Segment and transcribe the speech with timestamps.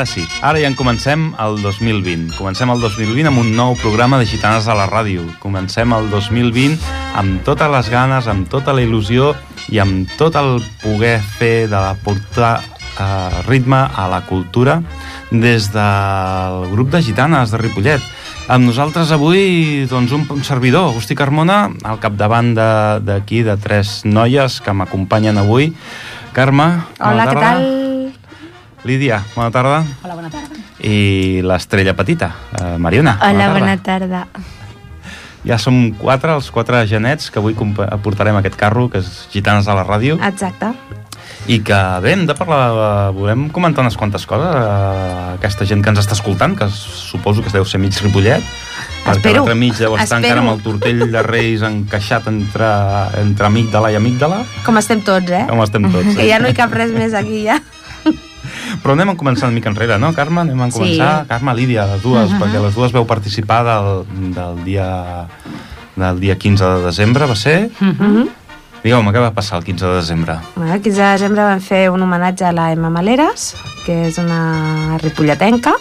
[0.00, 2.30] Ara sí, ara ja en comencem el 2020.
[2.32, 5.26] Comencem el 2020 amb un nou programa de Gitanes a la ràdio.
[5.42, 6.78] Comencem el 2020
[7.20, 9.34] amb totes les ganes, amb tota la il·lusió
[9.68, 14.78] i amb tot el poder fer de portar eh, ritme a la cultura
[15.28, 18.00] des del grup de gitanes de Ripollet.
[18.48, 24.62] Amb nosaltres avui doncs, un servidor, Agustí Carmona, al capdavant d'aquí, de, de tres noies
[24.64, 25.74] que m'acompanyen avui.
[26.32, 27.79] Carme, Hola, què tal?
[28.84, 29.84] Lídia, bona tarda.
[30.02, 30.56] Hola, bona tarda.
[30.80, 33.18] I l'estrella petita, eh, Mariona.
[33.20, 34.06] Hola, bona tarda.
[34.08, 34.26] bona tarda.
[35.44, 37.54] Ja som quatre, els quatre genets, que avui
[38.02, 40.18] portarem aquest carro, que és Gitanes a la ràdio.
[40.26, 40.72] Exacte.
[41.48, 45.88] I que bé, hem de parlar, volem comentar unes quantes coses a aquesta gent que
[45.90, 48.44] ens està escoltant, que suposo que es deu ser mig Ripollet,
[49.06, 50.20] perquè l'altre mig deu estar Espero.
[50.20, 52.68] encara amb el tortell de Reis encaixat entre,
[53.22, 55.46] entre amígdala i amígdala, Com estem tots, eh?
[55.48, 56.14] com estem tots.
[56.16, 57.60] Que ja no hi cap res més aquí, ja.
[58.82, 60.40] Però anem a començar una mica enrere, no, Carme?
[60.40, 61.12] Anem a començar.
[61.22, 61.28] Sí.
[61.28, 62.40] Carme, Lídia, les dues, uh -huh.
[62.40, 64.04] perquè les dues veu participar del,
[64.34, 65.26] del dia
[65.96, 67.70] del dia 15 de desembre, va ser?
[67.80, 68.28] Mm -hmm.
[68.82, 70.38] Digueu-me, què va passar el 15 de desembre?
[70.54, 73.54] Bueno, el 15 de desembre vam fer un homenatge a la Emma Maleres,
[73.84, 75.74] que és una ripolletenca,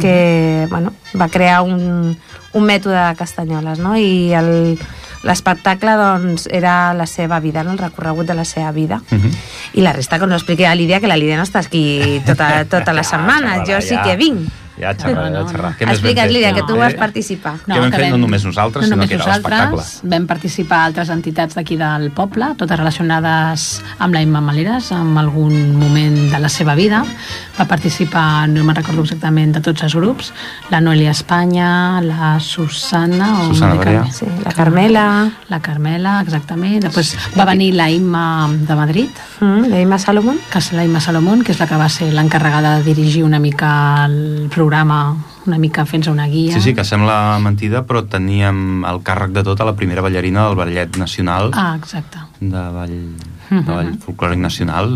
[0.00, 2.16] que bueno, va crear un,
[2.52, 3.96] un mètode de castanyoles, no?
[3.96, 4.78] I el,
[5.22, 7.72] l'espectacle doncs, era la seva vida, no?
[7.72, 9.00] el recorregut de la seva vida.
[9.10, 9.34] Uh -huh.
[9.74, 12.64] I la resta que no expliqui a Lídia, que la Lídia no està aquí tota,
[12.64, 13.64] tota la setmana.
[13.64, 14.61] jo sí que vinc.
[14.78, 15.70] Ja, xerrar, ja, No, no, xerrar.
[15.72, 15.78] no.
[15.78, 16.30] Què més Explica't?
[16.32, 17.54] Lídia, que tu vas participar.
[17.66, 19.82] Que vam fer no només nosaltres, sinó només que era l'espectacle.
[20.14, 25.76] Vam participar altres entitats d'aquí del poble, totes relacionades amb la Imma Maleres, amb algun
[25.78, 27.04] moment de la seva vida.
[27.58, 30.32] Va participar, no me'n recordo exactament, de tots els grups,
[30.70, 33.42] la Noelia Espanya, la Susana...
[33.42, 34.16] o Susana més.
[34.16, 36.80] Sí, la Carmela, La Carmela, exactament.
[36.82, 39.10] Després va venir la Imma de Madrid,
[39.40, 40.38] mm, la Imma Salomon.
[40.50, 43.38] que és la Imma Salomón, que és la que va ser l'encarregada de dirigir una
[43.38, 46.54] mica el programa, una mica fent una guia.
[46.54, 50.46] Sí, sí, que sembla mentida, però teníem el càrrec de tot a la primera ballarina
[50.48, 52.18] del Ballet Nacional, Ah, exacte.
[52.40, 53.16] de Ball,
[53.50, 54.92] de Ball Folclòric Nacional,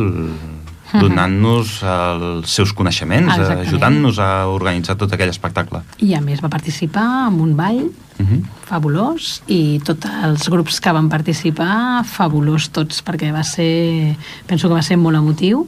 [0.92, 3.66] donant-nos els seus coneixements, Exactament.
[3.68, 5.80] ajudant-nos a organitzar tot aquell espectacle.
[5.98, 8.42] I a més va participar en un ball Uh -huh.
[8.64, 14.16] fabulós i tots els grups que van participar fabulós tots perquè va ser
[14.46, 15.66] penso que va ser molt emotiu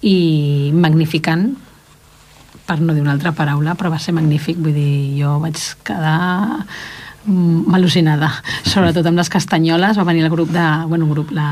[0.00, 1.58] i magnificant
[2.70, 4.58] per no dir una altra paraula però va ser magnífic.
[4.62, 6.20] Vull dir, jo vaig quedar
[7.26, 8.30] mm, al·lucinada
[8.62, 9.98] sobretot amb les castanyoles.
[9.98, 11.48] Va venir el grup de, bueno, un grup la,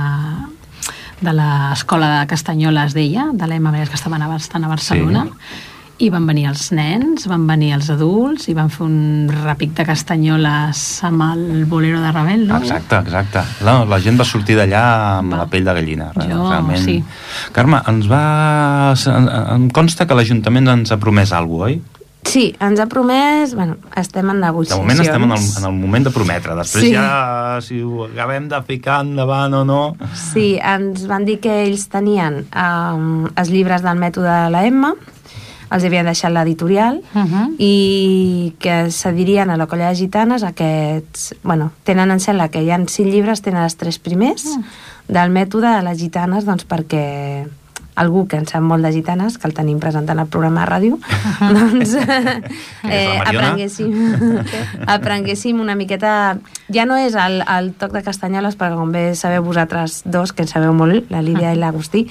[1.20, 5.26] de l'escola de castanyoles d'ella de Mères que estaven a, estan a Barcelona.
[5.26, 5.66] Sí.
[5.98, 9.84] I van venir els nens, van venir els adults i van fer un repic de
[9.88, 12.60] castanyoles amb el bolero de Ravel, no?
[12.62, 13.42] Exacte, exacte.
[13.66, 14.82] La, la gent va sortir d'allà
[15.18, 15.40] amb Va.
[15.42, 16.10] la pell de gallina.
[16.14, 16.84] Jo, realment.
[16.84, 17.00] sí.
[17.52, 18.94] Carme, ens va...
[19.56, 21.80] Em consta que l'Ajuntament ens ha promès alguna cosa, oi?
[22.28, 23.54] Sí, ens ha promès...
[23.56, 24.82] Bueno, estem en De negociacions.
[24.84, 26.54] moment estem en el, en el moment de prometre.
[26.58, 26.90] Després Sí.
[26.92, 29.78] ja, si ho acabem de ficar endavant o no...
[30.14, 34.92] Sí, ens van dir que ells tenien um, els llibres del mètode de la Emma,
[35.70, 37.54] els havien deixat l'editorial, Uh -huh.
[37.58, 41.34] i que cedirien a la colla de gitanes aquests...
[41.42, 44.44] Bueno, tenen, em sembla que hi ha cinc llibres, tenen els tres primers
[45.08, 47.46] del mètode de les gitanes, doncs perquè
[47.98, 50.98] algú que en sap molt de gitanes, que el tenim presentant al programa de ràdio,
[51.58, 51.94] doncs
[52.88, 53.94] eh, aprenguéssim,
[54.96, 56.12] aprenguéssim una miqueta...
[56.74, 60.44] Ja no és el, el toc de castanyoles, perquè com bé sabeu vosaltres dos, que
[60.44, 62.04] en sabeu molt, la Lídia i l'Agustí,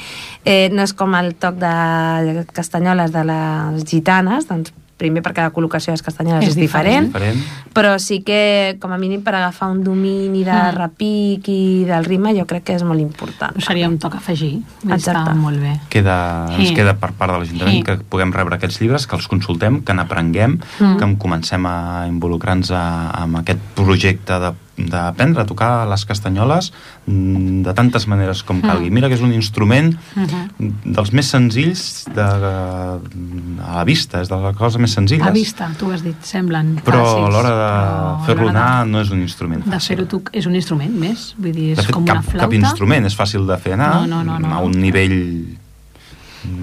[0.45, 5.53] eh, no és com el toc de castanyoles de les gitanes, doncs primer perquè la
[5.53, 7.37] col·locació de les castanyoles és, És diferent, diferent.
[7.73, 10.75] Però sí que, com a mínim, per agafar un domini de Mm.
[10.75, 13.57] repic i del ritme, jo crec que és molt important.
[13.61, 14.59] Seria un toc a afegir.
[14.83, 15.33] Està Exacte.
[15.35, 15.79] molt bé.
[15.89, 16.73] Queda, ens Sí.
[16.75, 17.83] queda per part de l'Ajuntament Sí.
[17.83, 20.97] que puguem rebre aquests llibres, que els consultem, que n'aprenguem, Mm.
[20.97, 26.71] que en comencem a involucrar-nos a- amb aquest projecte de d'aprendre a tocar les castanyoles
[27.07, 28.91] mm, de tantes maneres com calgui.
[28.91, 28.93] Mm.
[28.93, 30.73] Mira que és un instrument Mhm.
[30.93, 35.25] dels més senzills de, a la vista, és de la cosa més senzilla.
[35.27, 39.09] A vista, tu has dit, semblen Però fàcils, a l'hora de fer-lo anar no és
[39.11, 39.95] un instrument De fàcil.
[39.95, 42.45] fer-ho tu és un instrument més, vull dir, és de fet, com cap, una flauta.
[42.45, 44.53] cap instrument és fàcil de fer anar No, no, no, no.
[44.55, 45.57] a un nivell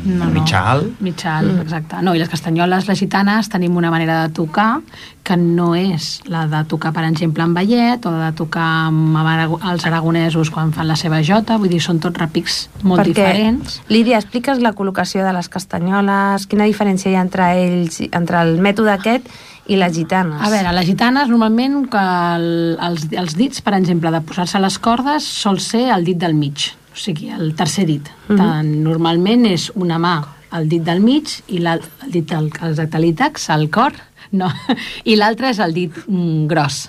[0.04, 0.30] no, no.
[0.34, 1.00] mitjà alt.
[1.04, 2.00] Mitjà alt, exacte.
[2.04, 4.80] No, i les castanyoles, les gitanes, tenim una manera de tocar
[5.24, 9.86] que no és la de tocar, per exemple, amb ballet o de tocar amb els
[9.88, 13.80] aragonesos quan fan la seva jota, vull dir, són tots repics molt Perquè, diferents.
[13.88, 18.60] Lídia, expliques la col·locació de les castanyoles, quina diferència hi ha entre ells, entre el
[18.60, 19.32] mètode aquest
[19.72, 20.44] i les gitanes?
[20.44, 22.48] A veure, les gitanes normalment que el,
[22.84, 26.74] els, els dits, per exemple, de posar-se les cordes sol ser el dit del mig,
[26.94, 28.08] o sigui, el tercer dit.
[28.28, 28.38] Mhm.
[28.38, 30.16] Tant, normalment és una mà
[30.54, 33.96] el dit del mig i el dit del exacte l'ítax, el cor,
[34.32, 34.50] no,
[35.10, 36.84] i l'altre és el dit mm, gros,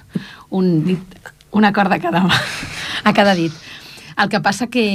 [0.54, 1.16] un dit,
[1.52, 2.38] una corda a cada, mà,
[3.10, 3.54] a cada dit.
[4.16, 4.86] El que passa que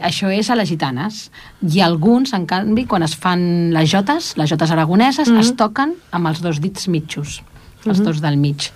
[0.00, 1.26] això és a les gitanes.
[1.60, 3.42] I alguns, en canvi, quan es fan
[3.74, 5.40] les jotes, les jotes aragoneses, mm -hmm.
[5.40, 7.42] es toquen amb els dos dits mitjos,
[7.84, 8.06] els mm -hmm.
[8.06, 8.72] dos del mig.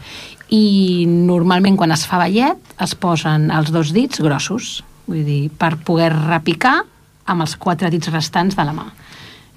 [0.51, 5.77] I normalment quan es fa ballet es posen els dos dits grossos, vull dir, per
[5.87, 6.81] poder repicar
[7.27, 8.87] amb els quatre dits restants de la mà.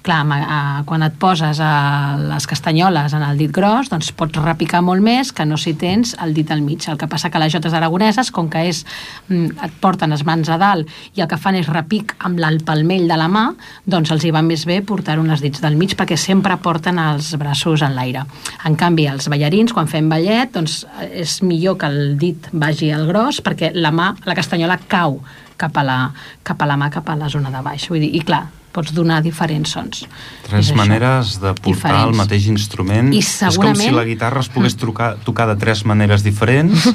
[0.00, 4.80] Clar, a, quan et poses a les castanyoles en el dit gros, doncs pots repicar
[4.80, 6.86] molt més que no si tens el dit al mig.
[6.88, 8.86] El que passa que les jotes aragoneses, com que és,
[9.28, 12.62] mm, et porten les mans a dalt i el que fan és repic amb el
[12.64, 13.54] palmell de la mà,
[13.84, 17.34] doncs els hi va més bé portar uns dits del mig perquè sempre porten els
[17.36, 18.24] braços en l'aire.
[18.64, 23.06] En canvi, els ballarins, quan fem ballet, doncs és millor que el dit vagi al
[23.06, 25.20] gros perquè la mà, la castanyola cau
[25.58, 25.98] cap a la,
[26.42, 27.90] cap a la mà, cap a la zona de baix.
[27.90, 30.04] Vull dir, I clar, pots donar diferents sons.
[30.46, 30.76] Tres És això.
[30.76, 32.06] maneres de portar Diferents.
[32.08, 33.12] el mateix instrument.
[33.14, 36.88] I És com si segurament- la guitarra es pogués trucar, tocar de tres maneres diferents.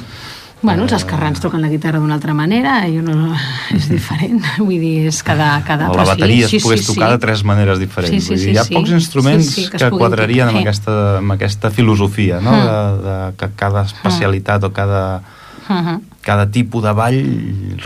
[0.62, 3.36] Bueno, els esquerrans toquen la guitarra d'una altra manera i uno
[3.76, 4.40] és diferent.
[4.58, 5.62] Vull dir, és cada...
[5.62, 7.12] cada la bateria sí, es pogués sí, tocar sí.
[7.12, 8.14] de tres maneres diferents.
[8.16, 8.74] Sí, sí, Vull dir, hi ha sí.
[8.74, 12.52] pocs instruments Sí, sí, que que, quadrarien amb aquesta, amb aquesta filosofia, no?
[12.56, 12.64] Mm.
[12.64, 15.22] De, de que cada especialitat o cada,
[15.68, 16.00] Uh -huh.
[16.26, 17.20] Cada tipus de ball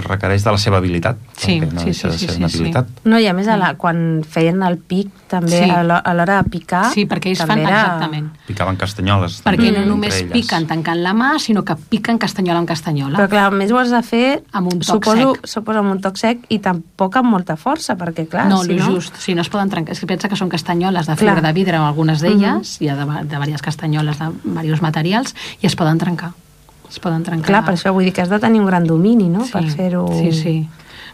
[0.00, 1.19] requereix de la seva habilitat.
[1.37, 2.56] Sí, perquè no sí, sí, de sí, ser sí, una sí.
[2.58, 2.88] habilitat.
[3.04, 5.69] No, i a més, a la, quan feien el pic, també, Sí.
[5.70, 6.87] a l'ho- a l'hora de picar...
[6.94, 8.31] Sí, perquè ells fan era- exactament.
[8.48, 9.37] Picaven castanyoles.
[9.44, 10.32] Perquè també, no només elles.
[10.32, 13.19] piquen tancant la mà, sinó que piquen castanyola amb castanyola.
[13.19, 15.46] Però clar, a més ho has de fer, Amb un toc suposo, sec.
[15.46, 18.87] suposo amb un toc sec i tampoc amb molta força, perquè clar, no, si no...
[18.90, 19.14] just.
[19.20, 19.92] Si no es poden trencar.
[19.92, 21.37] És que pensa que són castanyoles de Clar.
[21.37, 25.34] fibra de vidre o algunes d'elles, hi ha de, de diverses castanyoles de diversos materials,
[25.60, 26.32] i es poden trencar.
[26.90, 27.46] Es poden trencar.
[27.46, 30.08] Clar, per això vull dir que has de tenir un gran domini, no?, per fer-ho...
[30.19, 30.54] Sí, sí.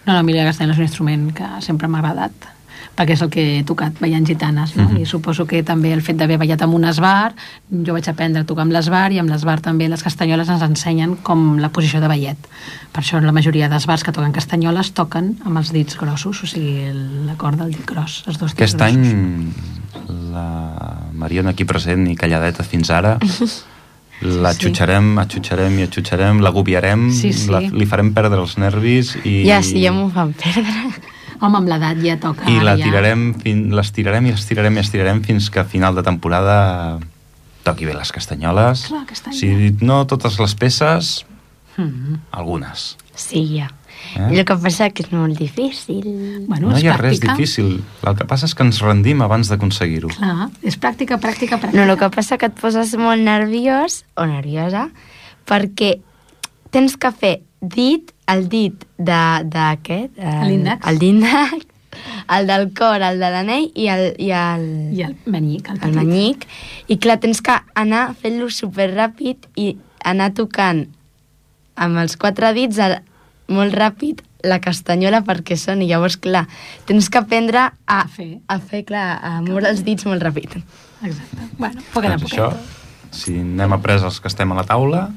[0.06, 2.52] No, no, Emilia Castellano és un instrument que sempre m'ha agradat
[2.96, 4.86] perquè és el que he tocat ballant gitanes, no?
[4.88, 5.02] Mhm.
[5.02, 7.34] I suposo que també el fet d'haver ballat amb un esbar,
[7.68, 11.16] jo vaig aprendre a tocar amb l'esbar i amb l'esbar també les castanyoles ens ensenyen
[11.20, 12.38] com la posició de ballet.
[12.92, 16.86] Per això la majoria d'esbars que toquen castanyoles toquen amb els dits grossos, o sigui,
[16.88, 18.96] el- la corda del dit gros, els dos dits Aquest grossos.
[18.96, 19.52] any
[20.32, 20.48] la
[21.12, 23.18] Mariona aquí present i calladeta fins ara
[24.22, 24.66] la Sí.
[24.66, 27.50] xutxarem, atxutxarem i atxutxarem, l'agobiarem, Sí, sí.
[27.50, 30.92] la, li farem perdre els nervis i, Ja, sí, ja m'ho fan perdre.
[31.40, 32.48] Home, amb l'edat ja toca.
[32.48, 32.84] i la ja.
[32.84, 36.02] tirarem, fin, les tirarem i les tirarem i les tirarem fins que a final de
[36.02, 36.98] temporada
[37.62, 38.86] toqui bé les castanyoles.
[38.88, 41.26] Clar, any si no totes les peces,
[41.76, 42.20] Mm.
[42.32, 42.96] algunes.
[43.14, 43.68] Sí, ja.
[44.16, 44.28] Eh?
[44.38, 46.04] El que passa que és molt difícil.
[46.48, 47.36] Bueno, no és hi ha res pràctica.
[47.36, 47.82] difícil.
[48.06, 50.08] El que passa és que ens rendim abans d'aconseguir-ho.
[50.14, 51.76] Clar, és pràctica, pràctica, pràctica.
[51.84, 54.90] No, el que passa que et poses molt nerviós o nerviosa
[55.46, 55.98] perquè
[56.70, 60.86] tens que fer dit, el dit de- L'índex.
[60.86, 61.66] El d'índex,
[62.28, 65.94] el del cor, el de l'anell i el, i el, I el menyic, el el
[65.94, 66.46] manyic.
[66.88, 70.86] I clar, tens que anar fent-lo superràpid i anar tocant
[71.76, 72.98] amb els quatre dits el,
[73.48, 75.86] molt ràpid la castanyola perquè soni.
[75.88, 76.46] Llavors, clar,
[76.86, 78.38] tens que aprendre a, A fer.
[78.48, 80.62] a fer, clar, a moure els dits molt ràpid.
[81.02, 81.36] Exacte.
[81.58, 82.38] Bueno, poquet a Doncs poquet.
[82.40, 82.56] això,
[83.10, 85.10] si anem a pres els que estem a la taula,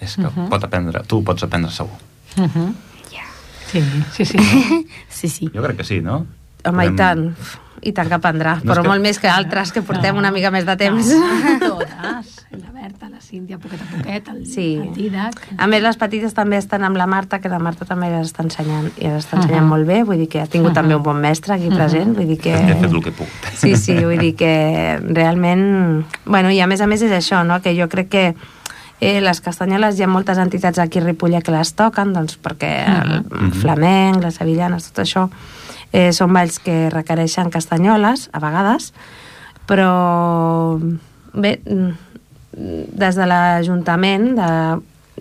[0.00, 0.48] és que uh -huh.
[0.48, 1.96] pot aprendre, tu pots aprendre segur.
[2.36, 2.72] Uh -huh.
[3.12, 3.24] Ja.
[3.70, 4.38] Sí, sí, sí.
[5.08, 5.50] Sí, sí.
[5.54, 6.26] Jo crec que sí, no?
[6.64, 7.36] Home, i Podem- tant.
[7.86, 10.18] I tant que aprendrà, No però que- molt més que altres que portem No.
[10.18, 11.06] una mica més de temps.
[11.06, 12.32] No, totes.
[12.56, 14.76] La Berta, la Cíntia, poquet a poquet, el, Sí.
[14.82, 15.34] el Didac.
[15.58, 18.44] A més, les petites també estan amb la Marta, que la Marta també les està
[18.46, 19.68] ensenyant, i les està ensenyant Mhm.
[19.68, 20.74] molt bé, vull dir que ha tingut Mhm.
[20.74, 22.54] també un bon mestre aquí present, vull dir que...
[22.54, 23.28] He fet el que puc.
[23.54, 26.06] Sí, sí, vull dir que realment...
[26.24, 28.34] Bueno, i a més a més és això, no?, que jo crec que
[29.00, 32.86] eh, les castanyoles hi ha moltes entitats aquí a Ripollet que les toquen, doncs perquè
[33.04, 33.52] el Mhm.
[33.52, 35.28] flamenc, les sevillanes, tot això,
[35.92, 38.92] eh, són balls que requereixen castanyoles, a vegades,
[39.66, 40.78] però
[41.34, 41.90] bé, mm,
[42.96, 44.50] des de l'Ajuntament, de,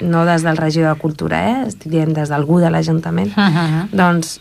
[0.06, 1.68] no des del regidor de Cultura, eh?
[1.70, 3.88] estic dient des d'algú de l'Ajuntament, Uh -huh.
[3.92, 4.40] doncs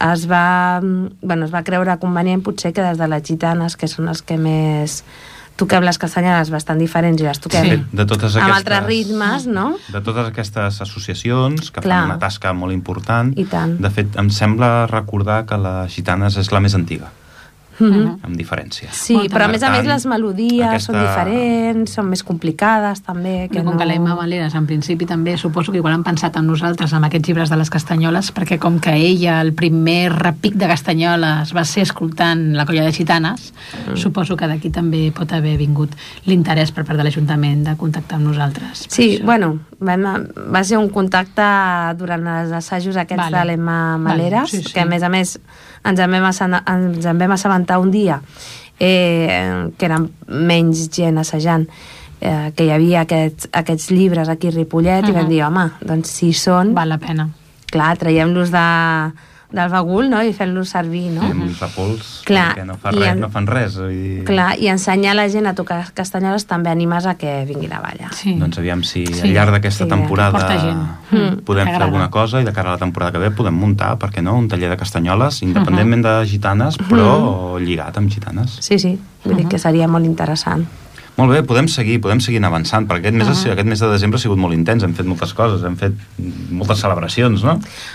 [0.00, 4.08] es va, bueno, es va creure convenient potser que des de les gitanes, que són
[4.08, 5.04] els que més
[5.56, 7.76] toquem les castanyoles bastant diferents i les toquem Sí.
[7.92, 9.66] De, totes amb aquestes, altres ritmes, no?
[9.92, 12.02] De totes aquestes associacions que Clar.
[12.02, 13.32] fan una tasca molt important.
[13.38, 13.78] I tant.
[13.80, 17.10] De fet, em sembla recordar que la Gitanes és la més antiga,
[17.78, 18.18] Mhm.
[18.22, 18.88] amb diferència.
[18.92, 19.34] Sí, Molta.
[19.36, 23.48] però a més a més les melodies aquesta- són diferents, són més complicades també.
[23.50, 23.78] Que Que com no...
[23.78, 27.28] que l'Emma Valeres, en principi també, suposo que igual han pensat en nosaltres amb aquests
[27.28, 31.82] llibres de les castanyoles, perquè com que ella, el primer repic de castanyoles va ser
[31.82, 33.52] escoltant la colla de gitanes,
[33.88, 33.96] mm.
[33.96, 35.90] suposo que d'aquí també pot haver vingut
[36.26, 38.86] l'interès per part de l'Ajuntament de contactar amb nosaltres.
[38.88, 39.24] Sí, això.
[39.24, 40.04] bueno, vam,
[40.52, 41.42] va ser un contacte
[41.98, 43.36] durant els assajos aquests Vale.
[43.36, 43.50] vale.
[43.52, 44.72] de l'Emma Vale, Maleres, sí, sí.
[44.72, 45.38] que a més a més
[45.84, 48.22] ens en vam, ens en vam assabentar comentar un dia
[48.78, 51.66] eh, que eren menys gent assajant
[52.20, 55.10] eh, que hi havia aquests, aquests llibres aquí a Ripollet uh -huh.
[55.10, 57.28] i vam dir, home, doncs si són Val la pena.
[57.66, 59.12] clar, traiem-los de,
[59.56, 60.20] del bagul no?
[60.22, 61.22] i fent-los servir no?
[61.26, 63.78] Fem repols, Clar, perquè no, fa i res, en- no fan res.
[63.88, 64.22] Dir...
[64.28, 68.12] Clar, i ensenyar la gent a tocar castanyoles també animes a que vinguin a ballar.
[68.14, 68.36] Sí.
[68.40, 69.20] Doncs aviam si Sí.
[69.26, 70.84] al llarg d'aquesta Sí, temporada gent.
[71.10, 71.42] Mm.
[71.46, 74.10] podem fer alguna cosa i de cara a la temporada que ve podem muntar, per
[74.10, 78.58] què no, un taller de castanyoles, independentment de gitanes, però lligat amb gitanes.
[78.60, 80.66] Sí, sí, vull dir que seria molt interessant.
[81.16, 84.18] Molt bé, podem seguir, podem seguir avançant, perquè aquest mes, uh aquest mes de desembre
[84.18, 85.94] ha sigut molt intens, hem fet moltes coses, hem fet
[86.52, 87.54] moltes celebracions, no?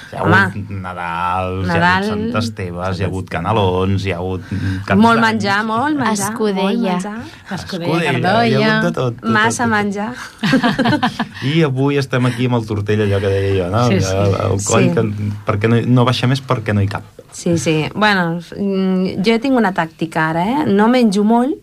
[0.10, 0.40] Hi ha Home.
[0.40, 2.08] hagut Nadals, hi ha Nadal.
[2.08, 4.42] hagut Sant Esteves, hi ha hagut canalons, hi ha hagut...
[4.88, 6.32] Caps Molt menjar, molt menjar.
[6.32, 6.96] Escudella.
[6.98, 7.16] Menjar.
[7.60, 9.22] Escudella, hi ha hagut de tot.
[9.22, 9.78] de Massa tot, tot.
[9.78, 10.10] menjar.
[11.54, 13.86] I avui estem aquí amb el tortell, allò que deia jo, no?
[13.92, 14.16] Sí, sí.
[14.18, 14.96] El, el coll, Sí.
[14.98, 17.06] que, perquè no, no baixa més perquè no hi cap.
[17.32, 17.84] Sí, sí.
[17.94, 20.64] Bueno, mm, jo tinc una tàctica ara, eh?
[20.74, 21.54] No menjo molt,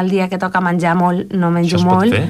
[0.00, 2.14] el dia que toca menjar molt no menjo Això es pot molt.
[2.14, 2.28] fer?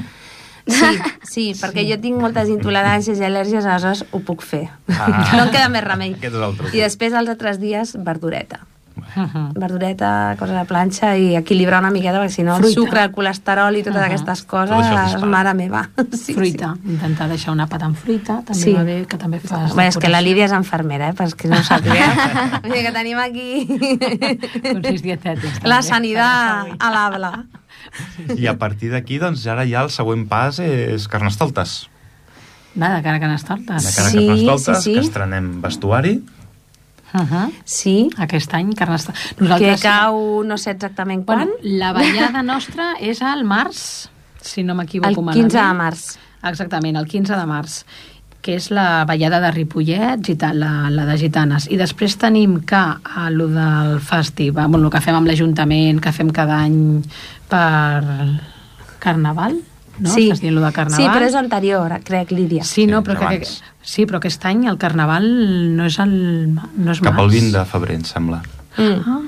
[0.69, 4.67] Sí, sí, perquè jo tinc moltes intoleràncies i al·lèrgies, aleshores ho puc fer.
[4.93, 5.31] Ah.
[5.37, 6.13] No em queda més remei.
[6.19, 6.75] Aquest és el truc.
[6.77, 8.61] I després, els altres dies, verdureta.
[8.99, 9.53] Uh -huh.
[9.55, 12.81] verdureta, cosa de planxa i equilibrar una miqueta, perquè si no el Fruita.
[12.81, 14.07] sucre, el colesterol i totes Ahà.
[14.07, 15.89] aquestes Tot això coses, mare meva.
[16.13, 18.73] Sí, fruita, intentar deixar un àpat amb fruita, també Sí.
[18.73, 19.49] va bé, que també Sí.
[19.49, 20.21] fas Bé, és que la.
[20.21, 22.61] Lídia és enfermera, eh, perquè que no ho sàpiga.
[22.63, 23.67] Vull dir que tenim aquí
[24.73, 25.63] Consells dietètics.
[25.65, 27.45] la sanitat a l'habla.
[28.37, 31.89] I a partir d'aquí, doncs, ara ja el següent pas és Carnestoltes.
[32.75, 33.97] Nada, cara que De n'estoltes.
[33.97, 34.93] cara a Sí, Carnestoltes, sí, sí.
[34.95, 36.23] que estrenem vestuari.
[37.15, 37.53] Uh -huh.
[37.65, 39.35] Sí, Aquest any, Carnestoltes.
[39.59, 41.49] que cau no sé exactament quan.
[41.49, 44.09] Bueno, la ballada nostra és al març,
[44.41, 45.51] si no m'equivoco el malament.
[45.53, 46.19] 15 de març.
[46.43, 47.85] Exactament, el 15 de març
[48.41, 51.67] que és la ballada de Ripollet, gita, la, la de gitanes.
[51.71, 56.13] I després tenim que a lo del festival, bueno, el que fem amb l'Ajuntament, que
[56.13, 57.03] fem cada any
[57.51, 58.39] per
[59.03, 59.59] Carnaval,
[60.01, 60.11] no?
[60.13, 60.29] sí.
[60.29, 61.05] Estàs dient lo de Carnaval?
[61.05, 62.65] sí, però és anterior, crec, Lídia.
[62.65, 63.63] Sí, no, Sí, però que, abans.
[63.83, 65.27] sí, però aquest any el Carnaval
[65.77, 67.33] no és el no és Cap al març.
[67.35, 68.43] 20 de febrer, em sembla.
[68.77, 69.03] Mm.
[69.07, 69.21] Ah,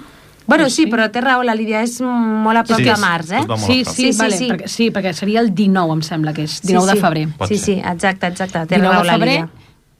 [0.50, 0.90] Bueno, sí, sí.
[0.90, 3.42] però té raó, la Lídia és molt a prop Sí, de març, eh?
[3.56, 4.48] Sí, sí, Sí, sí, vale, sí.
[4.50, 6.94] Perquè, sí, perquè seria el 19, em sembla que és, 19 sí, sí.
[6.96, 7.28] de febrer.
[7.38, 7.64] Pot sí, ser.
[7.66, 9.48] sí, exacte, exacte, té 19 raó de la febrer, Lídia.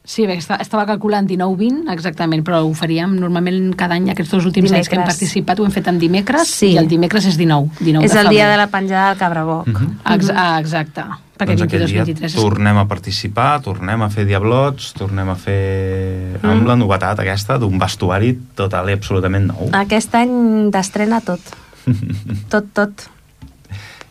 [0.03, 4.45] Sí, bé, esta- estava calculant 19-20, exactament, però ho faríem normalment cada any, aquests dos
[4.49, 5.19] últims anys que hem Dimecres.
[5.19, 6.71] participat, ho hem fet en dimecres, Sí.
[6.73, 9.67] i el dimecres és 19, 19 És el dia de la penjada del Cabraboc.
[9.67, 9.99] Mhm.
[10.15, 11.03] Ex ah, exacte,
[11.37, 12.33] perquè doncs aquell dia 22-23 és...
[12.33, 16.39] tornem a participar, tornem a fer diablots, tornem a fer...
[16.41, 16.49] Mm.
[16.49, 19.69] amb la novetat aquesta d'un vestuari total i absolutament nou.
[19.71, 21.39] Aquest any d'estrena tot.
[22.49, 23.05] tot, tot.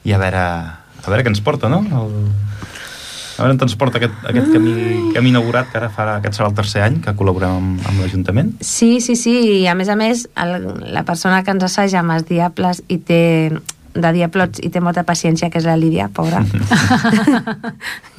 [0.04, 1.82] I a veure, a veure què ens porta, no?
[1.82, 2.30] El...
[3.40, 4.73] A veure on ens porta aquest, aquest camí,
[5.14, 8.50] camí inaugurat, que ara farà, aquest serà el tercer any que col·laborem amb, amb l'Ajuntament.
[8.61, 9.32] Sí, sí, sí,
[9.62, 13.00] i a més a més, el, la persona que ens assaja amb els diables i
[13.00, 13.23] té
[13.94, 16.40] de diablots i té molta paciència, que és la Lídia, pobra.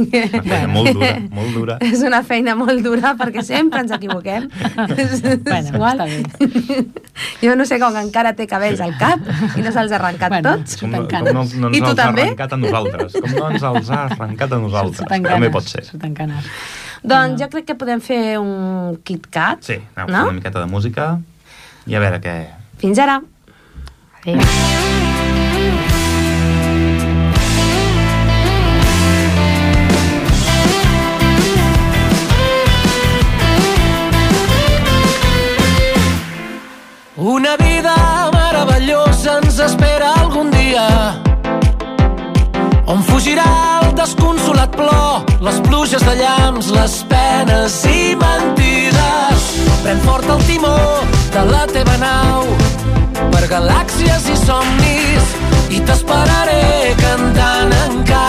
[0.01, 1.77] Una feina molt dura, molt dura.
[1.91, 4.47] és una feina molt dura perquè sempre ens equivoquem.
[4.75, 5.21] Bueno, És
[5.71, 6.01] igual.
[6.01, 6.85] està bé.
[7.43, 9.21] Jo no sé com encara té cabells al cap
[9.57, 10.77] i no se'ls ha arrencat Bueno, tots.
[10.81, 12.27] Com, com no, no ens I tu també?
[12.27, 13.17] arrencat a nosaltres.
[13.19, 15.07] Com no ens els ha arrencat a nosaltres.
[15.07, 15.85] També pot ser.
[17.01, 20.23] Doncs jo crec que podem fer un KitKat, Sí, anem no?
[20.29, 21.15] una miqueta de música
[21.89, 22.35] i a veure què...
[22.81, 23.21] Fins ara.
[24.21, 25.10] Adéu.
[37.21, 40.85] Una vida meravellosa ens espera algun dia
[42.89, 43.45] on fugirà
[43.83, 49.45] el desconsolat plor, les pluges de llamps, les penes i mentides.
[49.83, 50.73] Pren fort el timó
[51.35, 52.49] de la teva nau
[53.35, 55.37] per galàxies i somnis
[55.77, 58.20] i t'esperaré cantant encara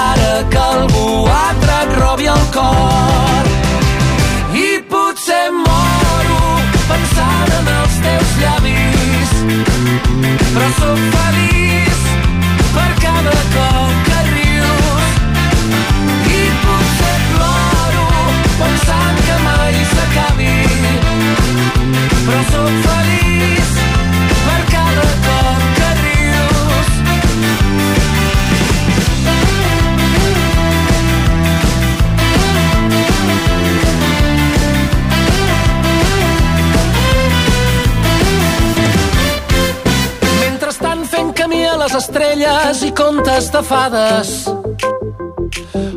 [42.97, 44.31] contes de fades.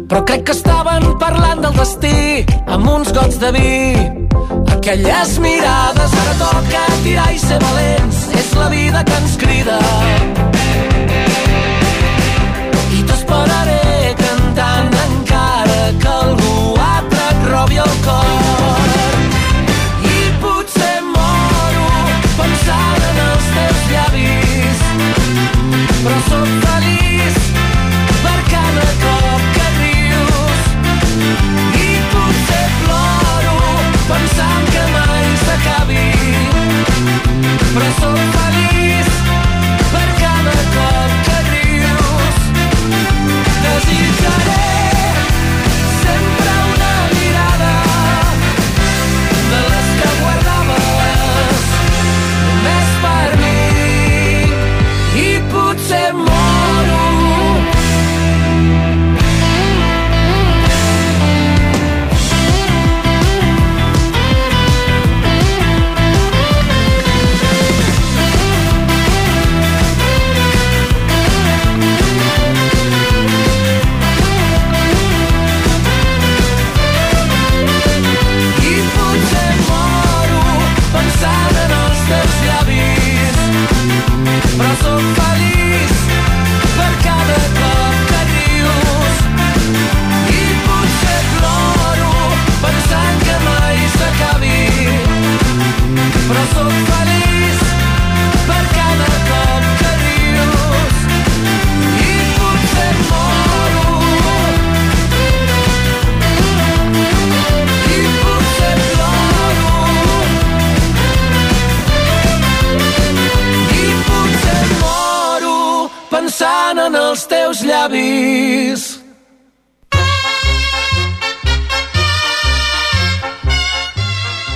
[0.09, 4.25] Però crec que estaven parlant del destí amb uns gots de vi.
[4.85, 6.11] aquelles mirades.
[6.21, 9.79] Ara toca tirar i ser valents, és la vida que ens crida.
[12.93, 18.54] I t'esperaré cantant encara que algú altre et robi el cor.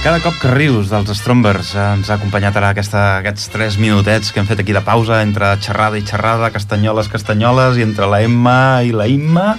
[0.09, 4.31] Cada cop que rius dels Strombers eh, ens ha acompanyat ara aquesta, aquests 3 minutets
[4.33, 8.23] que hem fet aquí de pausa entre xerrada i xerrada, castanyoles, castanyoles, i entre la
[8.25, 9.51] Emma i la Imma,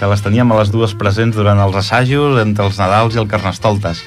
[0.00, 3.30] que les teníem a les dues presents durant els assajos, entre els Nadals i el
[3.30, 4.02] Carnestoltes.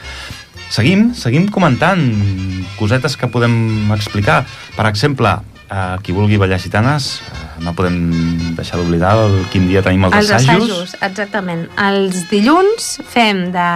[0.67, 2.03] Seguim, seguim comentant
[2.75, 3.55] cosetes que podem
[3.95, 4.41] explicar.
[4.75, 5.31] Per exemple,
[5.69, 7.98] eh, qui vulgui ballar gitanes, eh, no podem
[8.58, 9.13] deixar d'oblidar
[9.54, 11.65] quin dia tenim els, Els assajos, exactament.
[11.80, 13.70] Els dilluns fem de...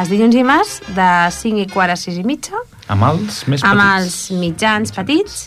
[0.00, 2.58] Els dilluns i mas de 5 i quart a 6 i mitja,
[2.90, 3.94] amb els més amb petits.
[3.96, 5.38] els mitjans petits,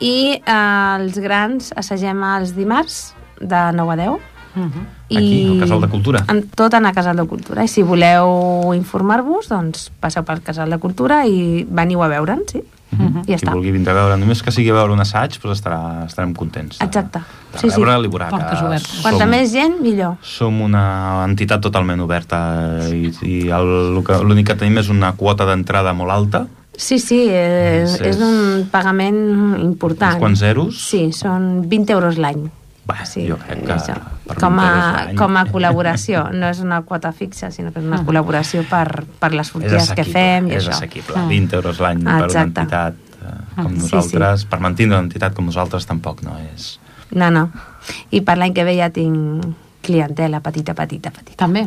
[0.00, 4.32] i eh, els grans assagem els dimarts de 9 a 10.
[4.56, 6.24] Aquí, al Casal de Cultura.
[6.32, 7.64] En, tot en el Casal de Cultura.
[7.64, 12.62] I si voleu informar-vos, doncs passeu pel Casal de Cultura i veniu a veure'n, sí.
[12.92, 13.52] I ja Qui està.
[13.52, 16.78] vulgui vindre a veure, només que sigui a veure un assaig, doncs estarà, estarem contents.
[16.78, 17.18] de- Exacte.
[17.52, 17.76] De Sí, sí.
[17.80, 19.00] veure, li veurà Portes que obertes.
[19.02, 20.16] Quanta som, més gent, millor.
[20.22, 25.44] som una entitat totalment oberta i, i el que- l'únic que tenim és una quota
[25.44, 26.46] d'entrada molt alta,
[26.78, 30.12] Sí, sí, és, És- és un pagament important.
[30.12, 30.76] uns quants zeros.
[30.90, 32.50] Sí, són 20 euros l'any.
[32.86, 33.96] Bé, jo crec que això.
[34.28, 36.28] per com, 20 a, com a col·laboració.
[36.30, 39.90] No és una quota fixa, sinó que és una col·laboració per, per les és sortides
[39.98, 40.76] que fem i és això.
[40.76, 41.24] assequible.
[41.32, 45.48] 20 euros l'any per una entitat eh, com Sí, nosaltres, per mantenir una entitat com
[45.50, 46.76] nosaltres tampoc no és...
[47.10, 47.48] No, no.
[48.14, 49.44] I per l'any que ve ja tinc
[49.86, 51.38] clientela petita, petita, petita.
[51.42, 51.66] També.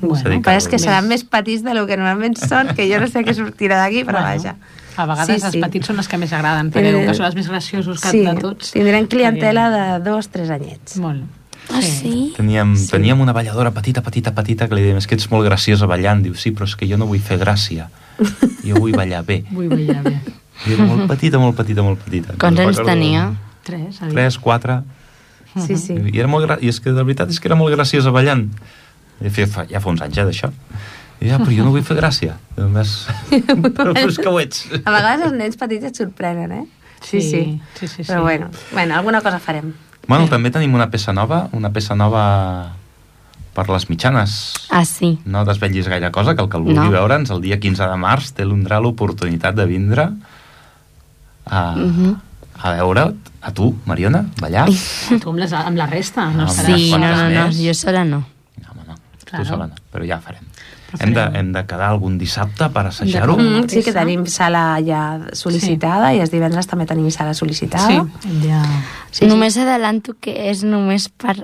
[0.00, 3.08] Bueno, Però és que seran més petits de lo que normalment són, que jo no
[3.10, 4.54] sé què sortirà d'aquí, però Bueno, vaja.
[4.96, 5.60] A vegades Sí, els sí.
[5.60, 8.24] petits són els que més agraden, perquè Eh, que són els més graciosos que sí,
[8.24, 8.72] de tots.
[8.72, 10.96] tindrem clientela de dos, tres anyets.
[10.98, 11.22] Molt.
[11.72, 12.32] Ah, sí?
[12.36, 12.88] Teníem, Sí.
[12.90, 16.22] teníem una balladora petita, petita, petita, que li dèiem, és que ets molt graciosa ballant.
[16.22, 17.88] Diu, sí, però és que jo no vull fer gràcia.
[18.64, 19.44] Jo vull ballar bé.
[19.50, 20.20] Vull ballar bé.
[20.66, 22.34] I era molt petita, molt petita, molt petita.
[22.38, 23.32] Quants anys tenia?
[23.64, 24.14] Tres, ha dit.
[24.14, 24.82] Tres, quatre.
[25.66, 25.94] Sí, sí.
[25.94, 26.58] I, era molt gra...
[26.60, 28.50] I és que de veritat és que era molt graciosa ballant.
[29.20, 30.50] I fa, fa, ja fa uns anys, eh, d'això.
[31.20, 32.36] I ja, però jo no vull fer gràcia.
[32.56, 32.94] I només...
[33.76, 34.64] però, és que ho ets.
[34.84, 36.64] A vegades els nens petits et sorprenen, eh?
[37.04, 37.42] Sí, sí.
[37.78, 38.08] sí, sí, sí.
[38.08, 39.72] Però bueno, bueno, alguna cosa farem.
[40.08, 42.72] Bueno, també tenim una peça nova, una peça nova
[43.54, 44.34] per les mitjanes.
[44.72, 45.18] Ah, sí.
[45.28, 46.90] No desvetllis gaire cosa, que el que el vulgui No.
[46.92, 50.08] veure'ns el dia 15 de març tindrà l'oportunitat de vindre
[51.46, 52.14] a, Mhm.
[52.62, 54.68] a veure't, a tu, Mariona, ballar.
[54.68, 56.76] Tu amb, les, amb la resta, no Amb estaràs...
[56.76, 57.56] Sí, no, no, no, més?
[57.60, 58.22] jo sola no.
[58.60, 58.94] No, home, no.
[59.24, 59.44] Claro.
[59.44, 60.44] Tu sola no, però ja farem.
[60.98, 63.36] Hem de, hem de quedar algun dissabte per assajar-ho.
[63.38, 65.04] Mm, sí que tenim sala ja
[65.36, 68.02] sol·licitada i els divendres també tenim sala sol·licitada.
[68.22, 68.60] Sí, de...
[69.10, 71.38] sí, Només adelanto que és només per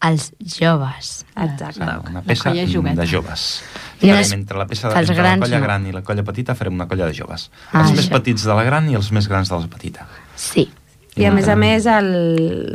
[0.00, 1.24] als joves.
[1.34, 1.80] Exacte.
[1.80, 2.66] Serà una La peça de
[3.10, 3.46] joves.
[4.00, 5.64] No és entre la peça de, entre grans, la colla no.
[5.66, 7.48] gran i la colla petita farem una colla de joves.
[7.72, 8.14] Ah, els més això.
[8.14, 10.06] petits de la gran i els més grans de la petita.
[10.36, 10.68] Sí.
[11.18, 12.12] I a més a més el,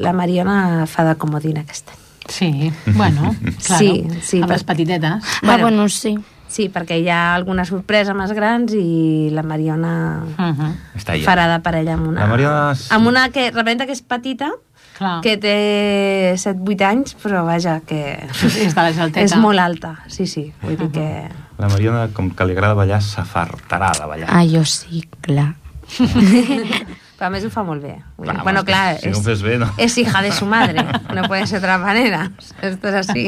[0.04, 2.03] la Mariona fa de comodina aquest any.
[2.30, 3.80] Sí, bueno, claro.
[3.84, 5.12] Sí, sí, amb per- les petitetes.
[5.24, 5.62] Ah, Bueno.
[5.64, 6.18] bueno, sí.
[6.54, 10.74] Sí, perquè hi ha alguna sorpresa més grans i la Mariona Uh -huh.
[10.96, 12.20] Està farà de parella amb una...
[12.22, 12.76] La Mariona...
[12.76, 12.88] sí.
[12.92, 14.52] Amb una que representa que és petita,
[14.98, 15.22] Clar.
[15.22, 18.28] que té 7-8 anys, però vaja, que
[18.62, 19.26] És de la gelteta.
[19.26, 20.54] és molt alta, sí, sí.
[20.62, 21.28] Vull dir que...
[21.58, 24.28] La Mariona, com que li agrada ballar, s'afartarà de ballar.
[24.30, 25.56] Ah, jo sí, clar.
[27.18, 28.00] Però a més ho fa molt bé.
[28.18, 29.68] Clar, bueno, home, clar, si no ho fes bé, no.
[29.78, 32.32] es hija de su madre, no puede ser de otra manera.
[32.62, 33.28] Esto es así.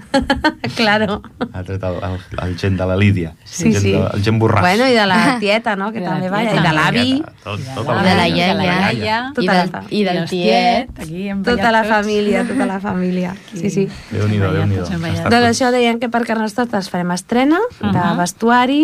[0.76, 1.22] claro.
[1.52, 3.34] Ha tret el, el, el gent de la Lídia.
[3.44, 3.92] Sí, el gent, sí.
[3.92, 4.60] de- El gent borràs.
[4.60, 6.54] Bueno, i de la tieta, no?, que també tieta.
[6.54, 8.46] i de l'avi, Tot, tot I de la iaia.
[8.48, 9.18] de la iaia.
[9.38, 10.90] I del, i del tiet.
[11.00, 13.34] Aquí hem tota la família, tota la família.
[13.54, 13.86] Sí, sí.
[14.10, 14.88] Déu-n'hi-do, Déu-n'hi-do.
[15.28, 18.16] Doncs això deien que per Carnestoltes farem estrena de Mhm.
[18.18, 18.82] vestuari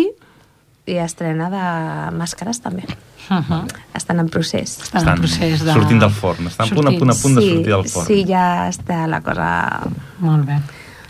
[0.87, 2.85] i estrena de màscares també.
[3.29, 3.67] Uh -huh.
[3.93, 4.79] Estan en procés.
[4.79, 5.73] Estan en procés de...
[5.73, 6.47] sortint del forn.
[6.47, 8.07] Estan a punt, a punt, a punt de sí, sortir del forn.
[8.07, 9.81] Sí, ja està la cosa...
[10.19, 10.59] Molt bé.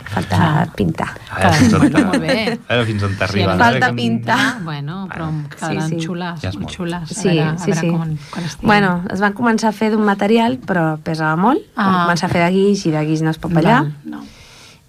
[0.08, 1.10] Falta pintar.
[1.30, 2.60] A veure fins on, Bueno, molt bé.
[2.68, 4.40] a veure fins on Sí, falta pintar.
[4.40, 6.08] Ah, bueno, però em quedaran Sí, sí.
[6.08, 6.76] xules, Ja és molt molt.
[6.78, 7.12] xules.
[7.12, 7.90] A Sí, veure, a sí, veure sí.
[7.90, 8.68] Com, estiguin.
[8.68, 11.60] Bueno, es van començar a fer d'un material, però pesava molt.
[11.76, 11.84] Ah.
[11.92, 13.82] Van començar a fer de guix i de guix no es pot ballar.
[13.84, 14.24] Val, no.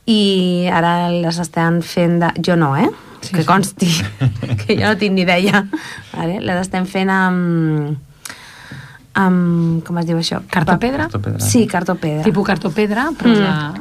[0.06, 2.32] I ara les estan fent de...
[2.40, 2.88] Jo no, eh?
[3.28, 3.46] Sí, que sí.
[3.46, 3.88] consti,
[4.66, 5.64] que jo no tinc ni idea.
[6.14, 6.40] Vale?
[6.40, 7.96] Les estem fent amb...
[9.14, 9.82] amb...
[9.86, 10.42] com es diu això?
[10.50, 11.08] Cartopedra?
[11.08, 11.40] Cartopedra.
[11.44, 12.22] Sí, cartopedra.
[12.26, 13.40] Tipus cartopedra, però Mm.
[13.42, 13.74] la...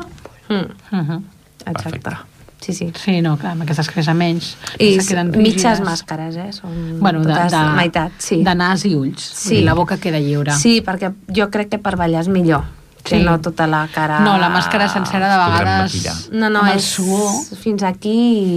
[0.50, 0.56] Mm,
[0.92, 1.22] Uh -huh.
[1.66, 2.00] exacte.
[2.00, 2.18] Perfecte.
[2.60, 2.92] Sí, sí.
[2.96, 4.58] Sí, no, clar, amb aquestes cresa menys.
[4.80, 6.52] I queden mitges màscares, eh?
[6.52, 8.44] Són Bueno, de, totes de, meitat, sí.
[8.44, 9.22] de nas i ulls.
[9.22, 9.56] Sí.
[9.58, 10.52] Dir, la boca queda lliure.
[10.54, 12.64] Sí, perquè jo crec que per ballar és millor
[13.10, 13.20] Sí.
[13.24, 14.20] no tota la cara...
[14.26, 16.30] No, la màscara sencera de vegades...
[16.32, 17.32] No, no, és suor...
[17.62, 18.16] fins aquí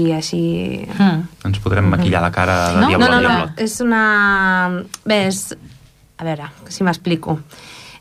[0.08, 0.40] i així...
[0.98, 1.24] Mm.
[1.50, 3.52] Ens podrem maquillar la cara de No, diablo no, no, no, diablo.
[3.62, 4.02] és una...
[5.04, 5.42] Bé, és...
[6.20, 7.38] A veure, si m'explico.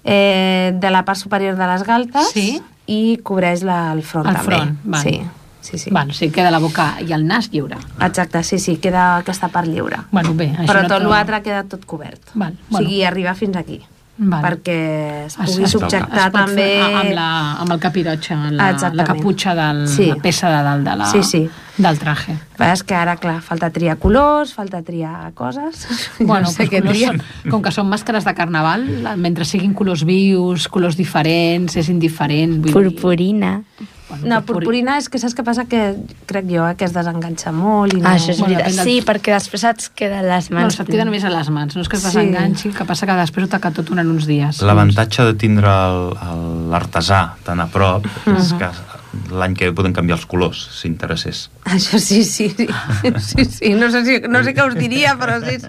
[0.04, 2.62] Eh, de la part superior de les galtes Sí.
[2.88, 4.56] i cobreix la, el front El també.
[4.56, 5.02] front, val.
[5.04, 5.22] Sí,
[5.62, 5.90] sí, sí.
[5.92, 7.78] Bueno, sí, queda la boca i el nas lliure.
[8.02, 10.00] Exacte, sí, sí, queda aquesta part lliure.
[10.12, 12.32] Bueno, bé, això Però no tot l'altre queda tot cobert.
[12.34, 13.82] Val, O sigui, arriba fins aquí.
[14.20, 14.42] Val.
[14.44, 16.82] Perquè es pugui es- subjectar es també...
[16.84, 17.28] amb, la,
[17.62, 19.08] amb el capirotxe, la, la Exactament.
[19.08, 20.08] caputxa de Sí.
[20.10, 21.50] la peça de dalt de la, Sí, sí.
[21.78, 22.36] del traje.
[22.58, 25.88] Però és que ara, clar, falta triar colors, falta triar coses...
[26.20, 27.14] Bueno, no sé què colors triar.
[27.16, 31.88] són, com que són màscares de carnaval, la- mentre siguin colors vius, colors diferents, és
[31.88, 32.60] indiferent.
[32.66, 33.62] Vull Purpurina.
[33.80, 35.66] Dir, bueno, No, purpurina és que saps què passa?
[35.70, 35.96] Que
[36.30, 38.08] crec jo eh, que es desenganxa molt i no...
[38.10, 38.76] Ah, això és Bueno, veritat.
[38.76, 40.76] del- Sí, perquè després et queden les No, mans...
[40.76, 42.08] se't queda només a les mans, no és que es Sí.
[42.18, 44.62] desenganxi, el que passa que després ho taca tot durant uns dies.
[44.66, 45.70] L'avantatge de tindre
[46.70, 48.70] l'artesà tan a prop és que
[49.34, 51.48] l'any que ve poden canviar els colors, si interessés.
[51.66, 52.68] Això sí, sí, sí.
[53.20, 53.72] sí, sí.
[53.74, 55.58] No, sé si, no sé què us diria, però sí.
[55.60, 55.68] sí.